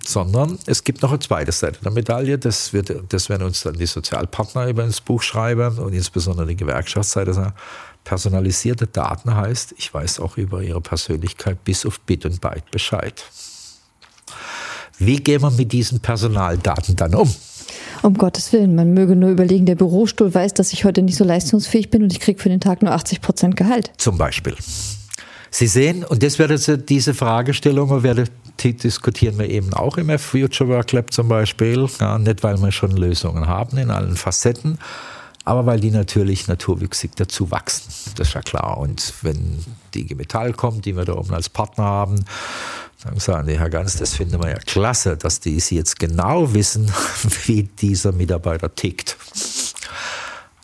[0.09, 2.39] Sondern es gibt noch eine zweite Seite der Medaille.
[2.39, 6.57] Das, wird, das werden uns dann die Sozialpartner über ins Buch schreiben und insbesondere die
[6.57, 7.53] Gewerkschaftsseite sagen.
[8.05, 13.23] Personalisierte Daten heißt, ich weiß auch über Ihre Persönlichkeit bis auf Bit und Byte Bescheid.
[14.99, 17.31] Wie gehen wir mit diesen Personaldaten dann um?
[18.03, 21.25] Um Gottes Willen, man möge nur überlegen, der Bürostuhl weiß, dass ich heute nicht so
[21.25, 23.93] leistungsfähig bin und ich kriege für den Tag nur 80 Prozent Gehalt.
[23.99, 24.55] Zum Beispiel.
[25.51, 28.25] Sie sehen, und das wäre diese Fragestellung, werde,
[28.65, 31.89] diskutieren wir eben auch im Future Work Lab zum Beispiel.
[32.01, 34.79] Ja, nicht, weil wir schon Lösungen haben in allen Facetten,
[35.45, 37.91] aber weil die natürlich naturwüchsig dazu wachsen.
[38.17, 38.79] Das ist ja klar.
[38.79, 42.25] Und wenn die IG Metall kommt, die wir da oben als Partner haben,
[43.05, 46.53] dann sagen die, Herr Ganz, das finden wir ja klasse, dass die Sie jetzt genau
[46.53, 46.93] wissen,
[47.47, 49.17] wie dieser Mitarbeiter tickt.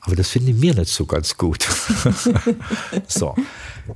[0.00, 1.66] Aber das finden wir nicht so ganz gut.
[3.08, 3.34] so,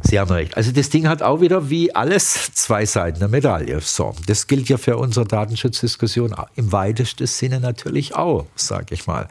[0.03, 0.57] Sie haben recht.
[0.57, 3.80] Also das Ding hat auch wieder wie alles zwei Seiten der Medaille.
[3.80, 9.28] So, das gilt ja für unsere Datenschutzdiskussion im weitesten Sinne natürlich auch, sage ich mal.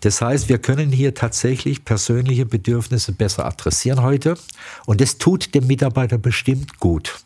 [0.00, 4.34] Das heißt, wir können hier tatsächlich persönliche Bedürfnisse besser adressieren heute
[4.86, 7.20] und das tut dem Mitarbeiter bestimmt gut.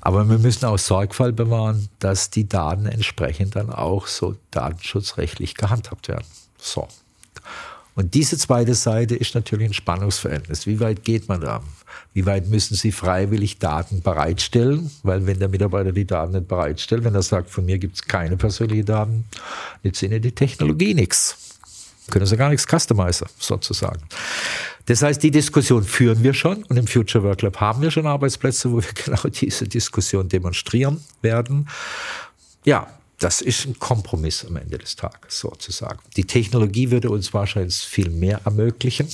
[0.00, 6.08] Aber wir müssen auch Sorgfalt bewahren, dass die Daten entsprechend dann auch so datenschutzrechtlich gehandhabt
[6.08, 6.24] werden.
[6.58, 6.86] So.
[7.98, 10.68] Und diese zweite Seite ist natürlich ein Spannungsverhältnis.
[10.68, 11.64] Wie weit geht man da?
[12.14, 14.88] Wie weit müssen Sie freiwillig Daten bereitstellen?
[15.02, 18.02] Weil wenn der Mitarbeiter die Daten nicht bereitstellt, wenn er sagt, von mir gibt es
[18.04, 19.24] keine persönlichen Daten,
[19.82, 21.56] nützt Ihnen die Technologie nichts.
[22.08, 24.00] Können Sie gar nichts customizen, sozusagen.
[24.86, 28.06] Das heißt, die Diskussion führen wir schon und im Future Work Lab haben wir schon
[28.06, 31.68] Arbeitsplätze, wo wir genau diese Diskussion demonstrieren werden.
[32.64, 32.86] Ja,
[33.18, 35.98] das ist ein Kompromiss am Ende des Tages sozusagen.
[36.16, 39.08] Die Technologie würde uns wahrscheinlich viel mehr ermöglichen,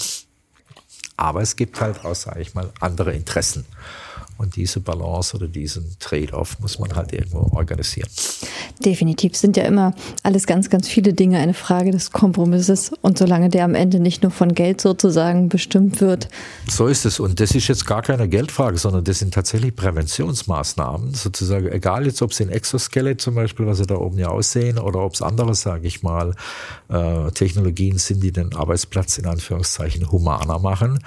[1.17, 3.65] aber es gibt halt auch, sage ich mal, andere Interessen.
[4.37, 8.09] Und diese Balance oder diesen Trade-off muss man halt irgendwo organisieren.
[8.85, 12.93] Definitiv sind ja immer alles ganz, ganz viele Dinge eine Frage des Kompromisses.
[13.01, 16.29] Und solange der am Ende nicht nur von Geld sozusagen bestimmt wird.
[16.69, 17.21] So ist es.
[17.21, 21.15] Und das ist jetzt gar keine Geldfrage, sondern das sind tatsächlich Präventionsmaßnahmen.
[21.15, 24.79] Sozusagen, egal jetzt, ob es in Exoskelett zum Beispiel, was Sie da oben ja aussehen,
[24.79, 26.35] oder ob es andere, sage ich mal,
[26.89, 30.99] äh, Technologien sind, die den Arbeitsplatz in Anführungszeichen humaner machen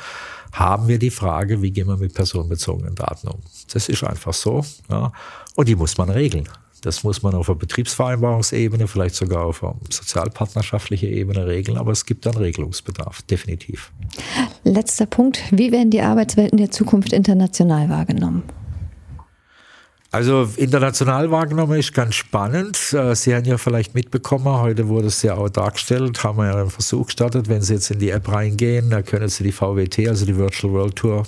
[0.59, 3.39] haben wir die Frage, wie gehen wir mit personenbezogenen Daten um.
[3.71, 4.65] Das ist einfach so.
[4.89, 5.11] Ja.
[5.55, 6.47] Und die muss man regeln.
[6.81, 12.05] Das muss man auf der Betriebsvereinbarungsebene, vielleicht sogar auf der sozialpartnerschaftlichen Ebene regeln, aber es
[12.05, 13.91] gibt dann Regelungsbedarf, definitiv.
[14.63, 15.41] Letzter Punkt.
[15.51, 18.43] Wie werden die Arbeitswelten der Zukunft international wahrgenommen?
[20.09, 22.93] Also international wahrgenommen ist ganz spannend.
[22.93, 26.55] Äh, Sie haben ja vielleicht mitbekommen, heute wurde es ja auch dargestellt, haben wir ja
[26.55, 27.49] einen Versuch gestartet.
[27.49, 30.71] Wenn Sie jetzt in die App reingehen, da können Sie die VWT, also die Virtual
[30.71, 31.23] World Tour,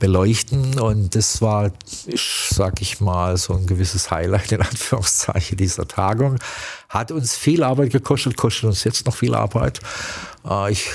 [0.00, 0.80] beleuchten.
[0.80, 1.70] Und das war,
[2.50, 6.38] sag ich mal, so ein gewisses Highlight in Anführungszeichen dieser Tagung.
[6.88, 9.80] Hat uns viel Arbeit gekostet, kostet uns jetzt noch viel Arbeit.
[10.48, 10.90] Äh, ich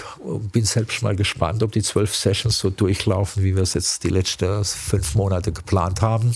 [0.51, 4.09] bin selbst mal gespannt, ob die zwölf Sessions so durchlaufen, wie wir es jetzt die
[4.09, 6.35] letzten fünf Monate geplant haben.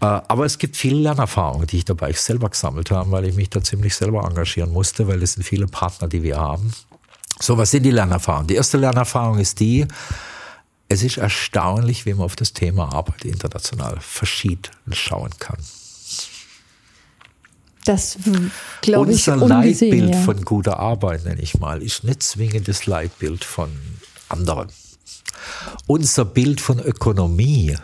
[0.00, 3.50] Äh, aber es gibt viele Lernerfahrungen, die ich dabei selber gesammelt habe, weil ich mich
[3.50, 6.72] da ziemlich selber engagieren musste, weil es sind viele Partner, die wir haben.
[7.40, 8.48] So, was sind die Lernerfahrungen?
[8.48, 9.86] Die erste Lernerfahrung ist die,
[10.88, 15.56] es ist erstaunlich, wie man auf das Thema Arbeit international verschieden schauen kann.
[17.84, 18.16] Das
[18.80, 20.20] glaube ich Unser Leitbild ja.
[20.22, 23.70] von guter Arbeit, nenne ich mal, ist nicht zwingend das Leitbild von
[24.28, 24.68] anderen.
[25.86, 27.76] Unser Bild von Ökonomie,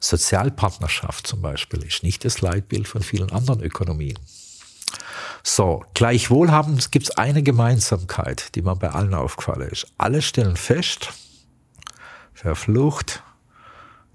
[0.00, 4.18] Sozialpartnerschaft zum Beispiel, ist nicht das Leitbild von vielen anderen Ökonomien.
[5.44, 6.50] So, gleichwohl
[6.90, 9.86] gibt es eine Gemeinsamkeit, die mir bei allen aufgefallen ist.
[9.96, 11.10] Alle stellen fest,
[12.34, 13.22] verflucht,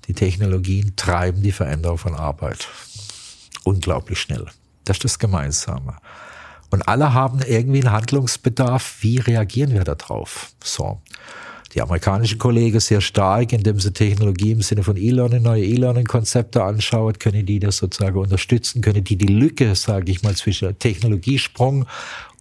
[0.08, 2.68] die Technologien treiben die Veränderung von Arbeit
[3.64, 4.46] unglaublich schnell.
[4.86, 5.96] Das ist das Gemeinsame.
[6.70, 8.98] Und alle haben irgendwie einen Handlungsbedarf.
[9.02, 10.52] Wie reagieren wir darauf?
[10.64, 11.02] So.
[11.74, 17.18] Die amerikanischen Kollegen sehr stark, indem sie Technologie im Sinne von E-Learning, neue E-Learning-Konzepte anschauen,
[17.18, 21.88] können die das sozusagen unterstützen, können die die Lücke, sage ich mal, zwischen Technologiesprung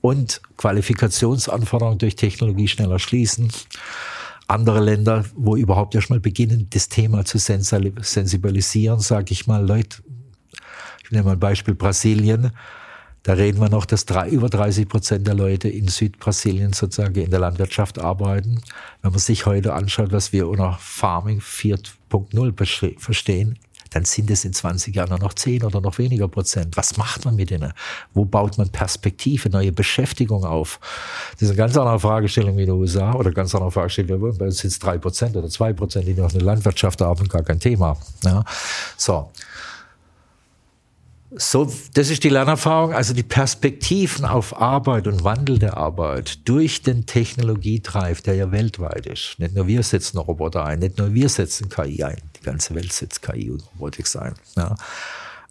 [0.02, 3.50] und Qualifikationsanforderungen durch Technologie schneller schließen.
[4.48, 10.02] Andere Länder, wo überhaupt erst mal beginnen, das Thema zu sensibilisieren, sage ich mal, Leute,
[11.12, 12.52] nehme ein Beispiel Brasilien,
[13.22, 17.30] da reden wir noch, dass drei, über 30 Prozent der Leute in Südbrasilien sozusagen in
[17.30, 18.60] der Landwirtschaft arbeiten.
[19.00, 23.58] Wenn man sich heute anschaut, was wir unter Farming 4.0 verstehen,
[23.90, 26.76] dann sind es in 20 Jahren nur noch 10 oder noch weniger Prozent.
[26.76, 27.72] Was macht man mit denen?
[28.14, 30.80] Wo baut man Perspektive, neue Beschäftigung auf?
[31.34, 34.36] Das ist eine ganz andere Fragestellung wie in den USA oder eine ganz andere Fragestellung.
[34.36, 37.28] Bei uns sind es 3 Prozent oder 2 Prozent, die noch in der Landwirtschaft haben,
[37.28, 37.96] gar kein Thema.
[38.24, 38.42] Ja.
[38.96, 39.30] So.
[41.36, 46.82] So, das ist die Lernerfahrung, also die Perspektiven auf Arbeit und Wandel der Arbeit durch
[46.82, 49.38] den Technologietreif, der ja weltweit ist.
[49.38, 52.92] Nicht nur wir setzen Roboter ein, nicht nur wir setzen KI ein, die ganze Welt
[52.92, 54.34] setzt KI und Robotik ein.
[54.56, 54.74] Ja.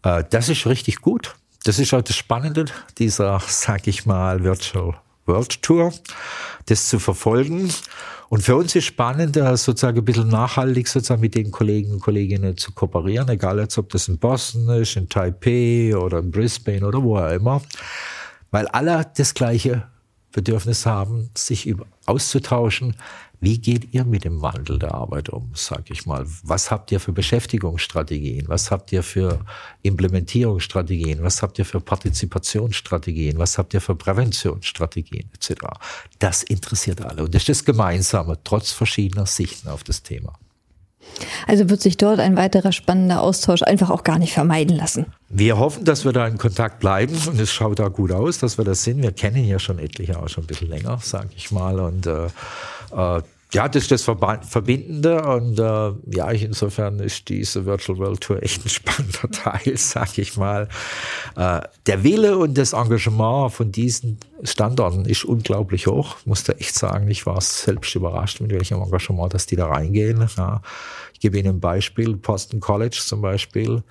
[0.04, 1.34] Äh, das ist richtig gut.
[1.64, 2.66] Das ist auch das Spannende
[2.98, 4.94] dieser, sag ich mal, Virtual
[5.26, 5.92] World Tour,
[6.66, 7.72] das zu verfolgen
[8.32, 12.56] und für uns ist spannend, sozusagen ein bisschen nachhaltig sozusagen mit den Kollegen und Kolleginnen
[12.56, 17.02] zu kooperieren, egal jetzt ob das in Boston ist, in Taipei oder in Brisbane oder
[17.02, 17.60] wo auch immer,
[18.50, 19.86] weil alle das gleiche
[20.32, 21.74] Bedürfnis haben, sich
[22.06, 22.96] auszutauschen,
[23.42, 26.24] wie geht ihr mit dem Wandel der Arbeit um, sag ich mal?
[26.44, 28.46] Was habt ihr für Beschäftigungsstrategien?
[28.46, 29.40] Was habt ihr für
[29.82, 31.24] Implementierungsstrategien?
[31.24, 33.38] Was habt ihr für Partizipationsstrategien?
[33.38, 35.54] Was habt ihr für Präventionsstrategien etc.?
[36.20, 40.34] Das interessiert alle und das ist das Gemeinsame, trotz verschiedener Sichten auf das Thema.
[41.48, 45.06] Also wird sich dort ein weiterer spannender Austausch einfach auch gar nicht vermeiden lassen.
[45.28, 48.56] Wir hoffen, dass wir da in Kontakt bleiben und es schaut da gut aus, dass
[48.56, 49.02] wir das sind.
[49.02, 51.80] Wir kennen ja schon etliche auch schon ein bisschen länger, sage ich mal.
[51.80, 52.26] Und äh,
[52.92, 53.22] äh,
[53.52, 58.64] ja, das ist das Verbindende und äh, ja, insofern ist diese Virtual World Tour echt
[58.64, 60.68] ein spannender Teil, sag ich mal.
[61.36, 66.74] Äh, der Wille und das Engagement von diesen Standorten ist unglaublich hoch, muss da echt
[66.74, 67.08] sagen.
[67.08, 70.26] Ich war selbst überrascht, mit welchem Engagement, dass die da reingehen.
[70.38, 70.62] Ja.
[71.12, 72.16] Ich gebe Ihnen ein Beispiel.
[72.16, 73.82] Boston College zum Beispiel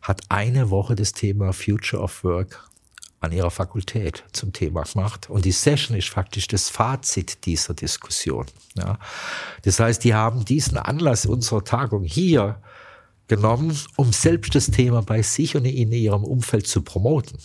[0.00, 2.69] hat eine Woche das Thema Future of Work
[3.20, 5.28] an ihrer Fakultät zum Thema gemacht.
[5.28, 8.46] Und die Session ist faktisch das Fazit dieser Diskussion.
[8.74, 8.98] Ja.
[9.62, 12.60] Das heißt, die haben diesen Anlass unserer Tagung hier
[13.28, 17.38] genommen, um selbst das Thema bei sich und in ihrem Umfeld zu promoten.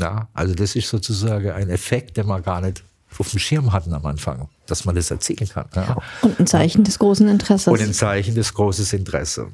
[0.00, 2.82] Ja, also das ist sozusagen ein Effekt, den man gar nicht
[3.16, 5.68] auf dem Schirm hatten am Anfang, dass man das erzählen kann.
[5.76, 5.96] Ja.
[6.22, 7.68] Und ein Zeichen des großen Interesses.
[7.68, 9.46] Und ein Zeichen des großen Interesses.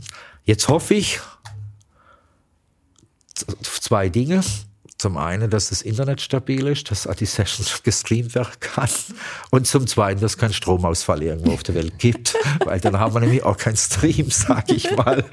[0.44, 1.20] Jetzt hoffe ich,
[3.60, 4.42] zwei Dinge.
[5.00, 8.90] Zum einen, dass das Internet stabil ist, dass die Session gestreamt werden kann.
[9.48, 12.36] Und zum zweiten, dass es keinen Stromausfall irgendwo auf der Welt gibt.
[12.66, 15.24] Weil dann haben wir nämlich auch keinen Stream, sag ich mal.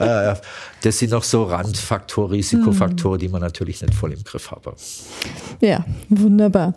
[0.00, 0.34] Äh,
[0.80, 4.64] das sind noch so Randfaktoren, Risikofaktoren, die man natürlich nicht voll im Griff hat.
[5.60, 6.74] Ja, wunderbar.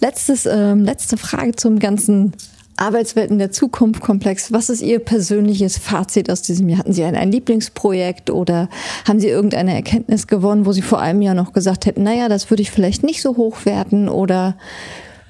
[0.00, 2.32] Letztes, ähm, letzte Frage zum ganzen
[2.76, 4.52] Arbeitswelten der Zukunft komplex.
[4.52, 6.80] Was ist Ihr persönliches Fazit aus diesem Jahr?
[6.80, 8.68] Hatten Sie ein, ein, Lieblingsprojekt oder
[9.06, 12.50] haben Sie irgendeine Erkenntnis gewonnen, wo Sie vor einem Jahr noch gesagt hätten, naja, das
[12.50, 14.56] würde ich vielleicht nicht so hochwerten oder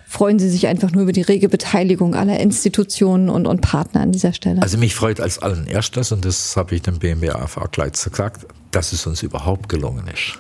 [0.07, 4.13] freuen Sie sich einfach nur über die rege Beteiligung aller Institutionen und, und Partner an
[4.13, 4.63] dieser Stelle?
[4.63, 8.47] Also mich freut als allen erstes, und das habe ich dem BMW AFA gleich gesagt,
[8.71, 10.39] dass es uns überhaupt gelungen ist.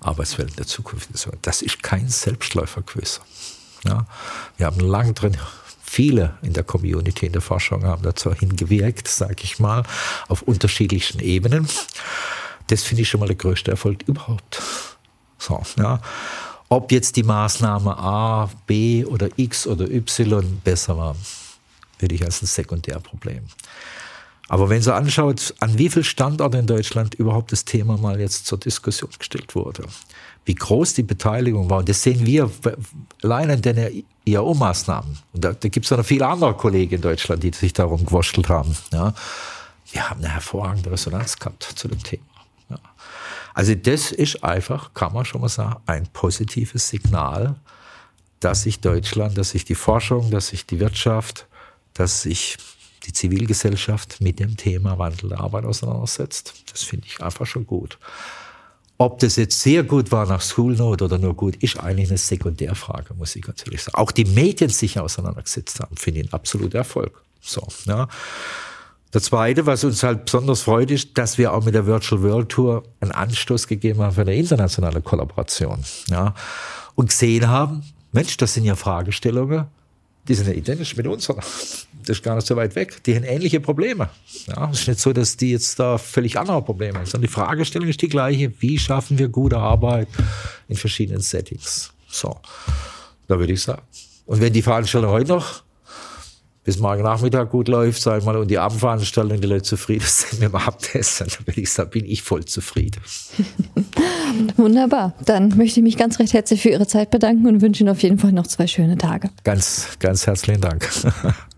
[0.00, 1.10] Arbeitswelten der Zukunft.
[1.42, 3.20] Das ist kein Selbstläufer gewesen.
[3.84, 4.06] Ja,
[4.56, 5.36] wir haben lang drin
[5.90, 9.82] viele in der Community, in der Forschung haben dazu hingewirkt, sage ich mal,
[10.28, 11.66] auf unterschiedlichen Ebenen.
[12.68, 14.62] Das finde ich schon mal der größte Erfolg überhaupt.
[15.38, 16.00] So, ja.
[16.68, 21.16] Ob jetzt die Maßnahme A, B oder X oder Y besser war,
[21.98, 23.42] würde ich als ein Sekundärproblem.
[24.50, 28.46] Aber wenn Sie anschaut, an wie vielen Standorten in Deutschland überhaupt das Thema mal jetzt
[28.46, 29.84] zur Diskussion gestellt wurde,
[30.44, 32.50] wie groß die Beteiligung war, und das sehen wir
[33.22, 35.18] allein an den IAO-Maßnahmen.
[35.32, 38.48] Und da, da gibt es noch viele andere Kollegen in Deutschland, die sich darum gewurschtelt
[38.48, 38.76] haben.
[38.92, 39.14] Ja.
[39.92, 42.24] Wir haben eine hervorragende Resonanz gehabt zu dem Thema.
[42.70, 42.78] Ja.
[43.54, 47.54] Also das ist einfach, kann man schon mal sagen, ein positives Signal,
[48.40, 51.46] dass sich Deutschland, dass sich die Forschung, dass sich die Wirtschaft,
[51.94, 52.56] dass sich
[53.04, 56.54] die Zivilgesellschaft mit dem Thema Wandel der Arbeit auseinandersetzt.
[56.70, 57.98] Das finde ich einfach schon gut.
[58.98, 62.18] Ob das jetzt sehr gut war nach School Note oder nur gut, ist eigentlich eine
[62.18, 63.96] Sekundärfrage, muss ich ganz ehrlich sagen.
[63.96, 67.22] Auch die Medien sich auseinandergesetzt haben, finde ich ein absoluter Erfolg.
[67.40, 68.08] So, ja.
[69.14, 72.50] Der zweite, was uns halt besonders freut, ist, dass wir auch mit der Virtual World
[72.50, 75.82] Tour einen Anstoß gegeben haben für eine internationale Kollaboration.
[76.08, 76.34] Ja.
[76.94, 77.82] Und gesehen haben,
[78.12, 79.66] Mensch, das sind ja Fragestellungen,
[80.30, 81.38] die sind ja identisch mit unseren.
[81.38, 83.02] Das ist gar nicht so weit weg.
[83.02, 84.10] Die haben ähnliche Probleme.
[84.46, 87.32] Ja, es ist nicht so, dass die jetzt da völlig andere Probleme haben, sondern die
[87.32, 88.52] Fragestellung ist die gleiche.
[88.60, 90.06] Wie schaffen wir gute Arbeit
[90.68, 91.92] in verschiedenen Settings?
[92.08, 92.38] So.
[93.26, 93.82] Da würde ich sagen.
[94.26, 95.64] Und wenn die Veranstaltung heute noch
[96.62, 100.38] bis morgen Nachmittag gut läuft, sag ich mal, und die Abendveranstaltung, die Leute zufrieden sind
[100.38, 103.00] mit dem Abendessen, dann würde ich sagen, bin ich voll zufrieden.
[104.56, 105.14] Wunderbar.
[105.24, 108.02] Dann möchte ich mich ganz recht herzlich für Ihre Zeit bedanken und wünsche Ihnen auf
[108.02, 109.30] jeden Fall noch zwei schöne Tage.
[109.44, 110.88] Ganz, ganz herzlichen Dank.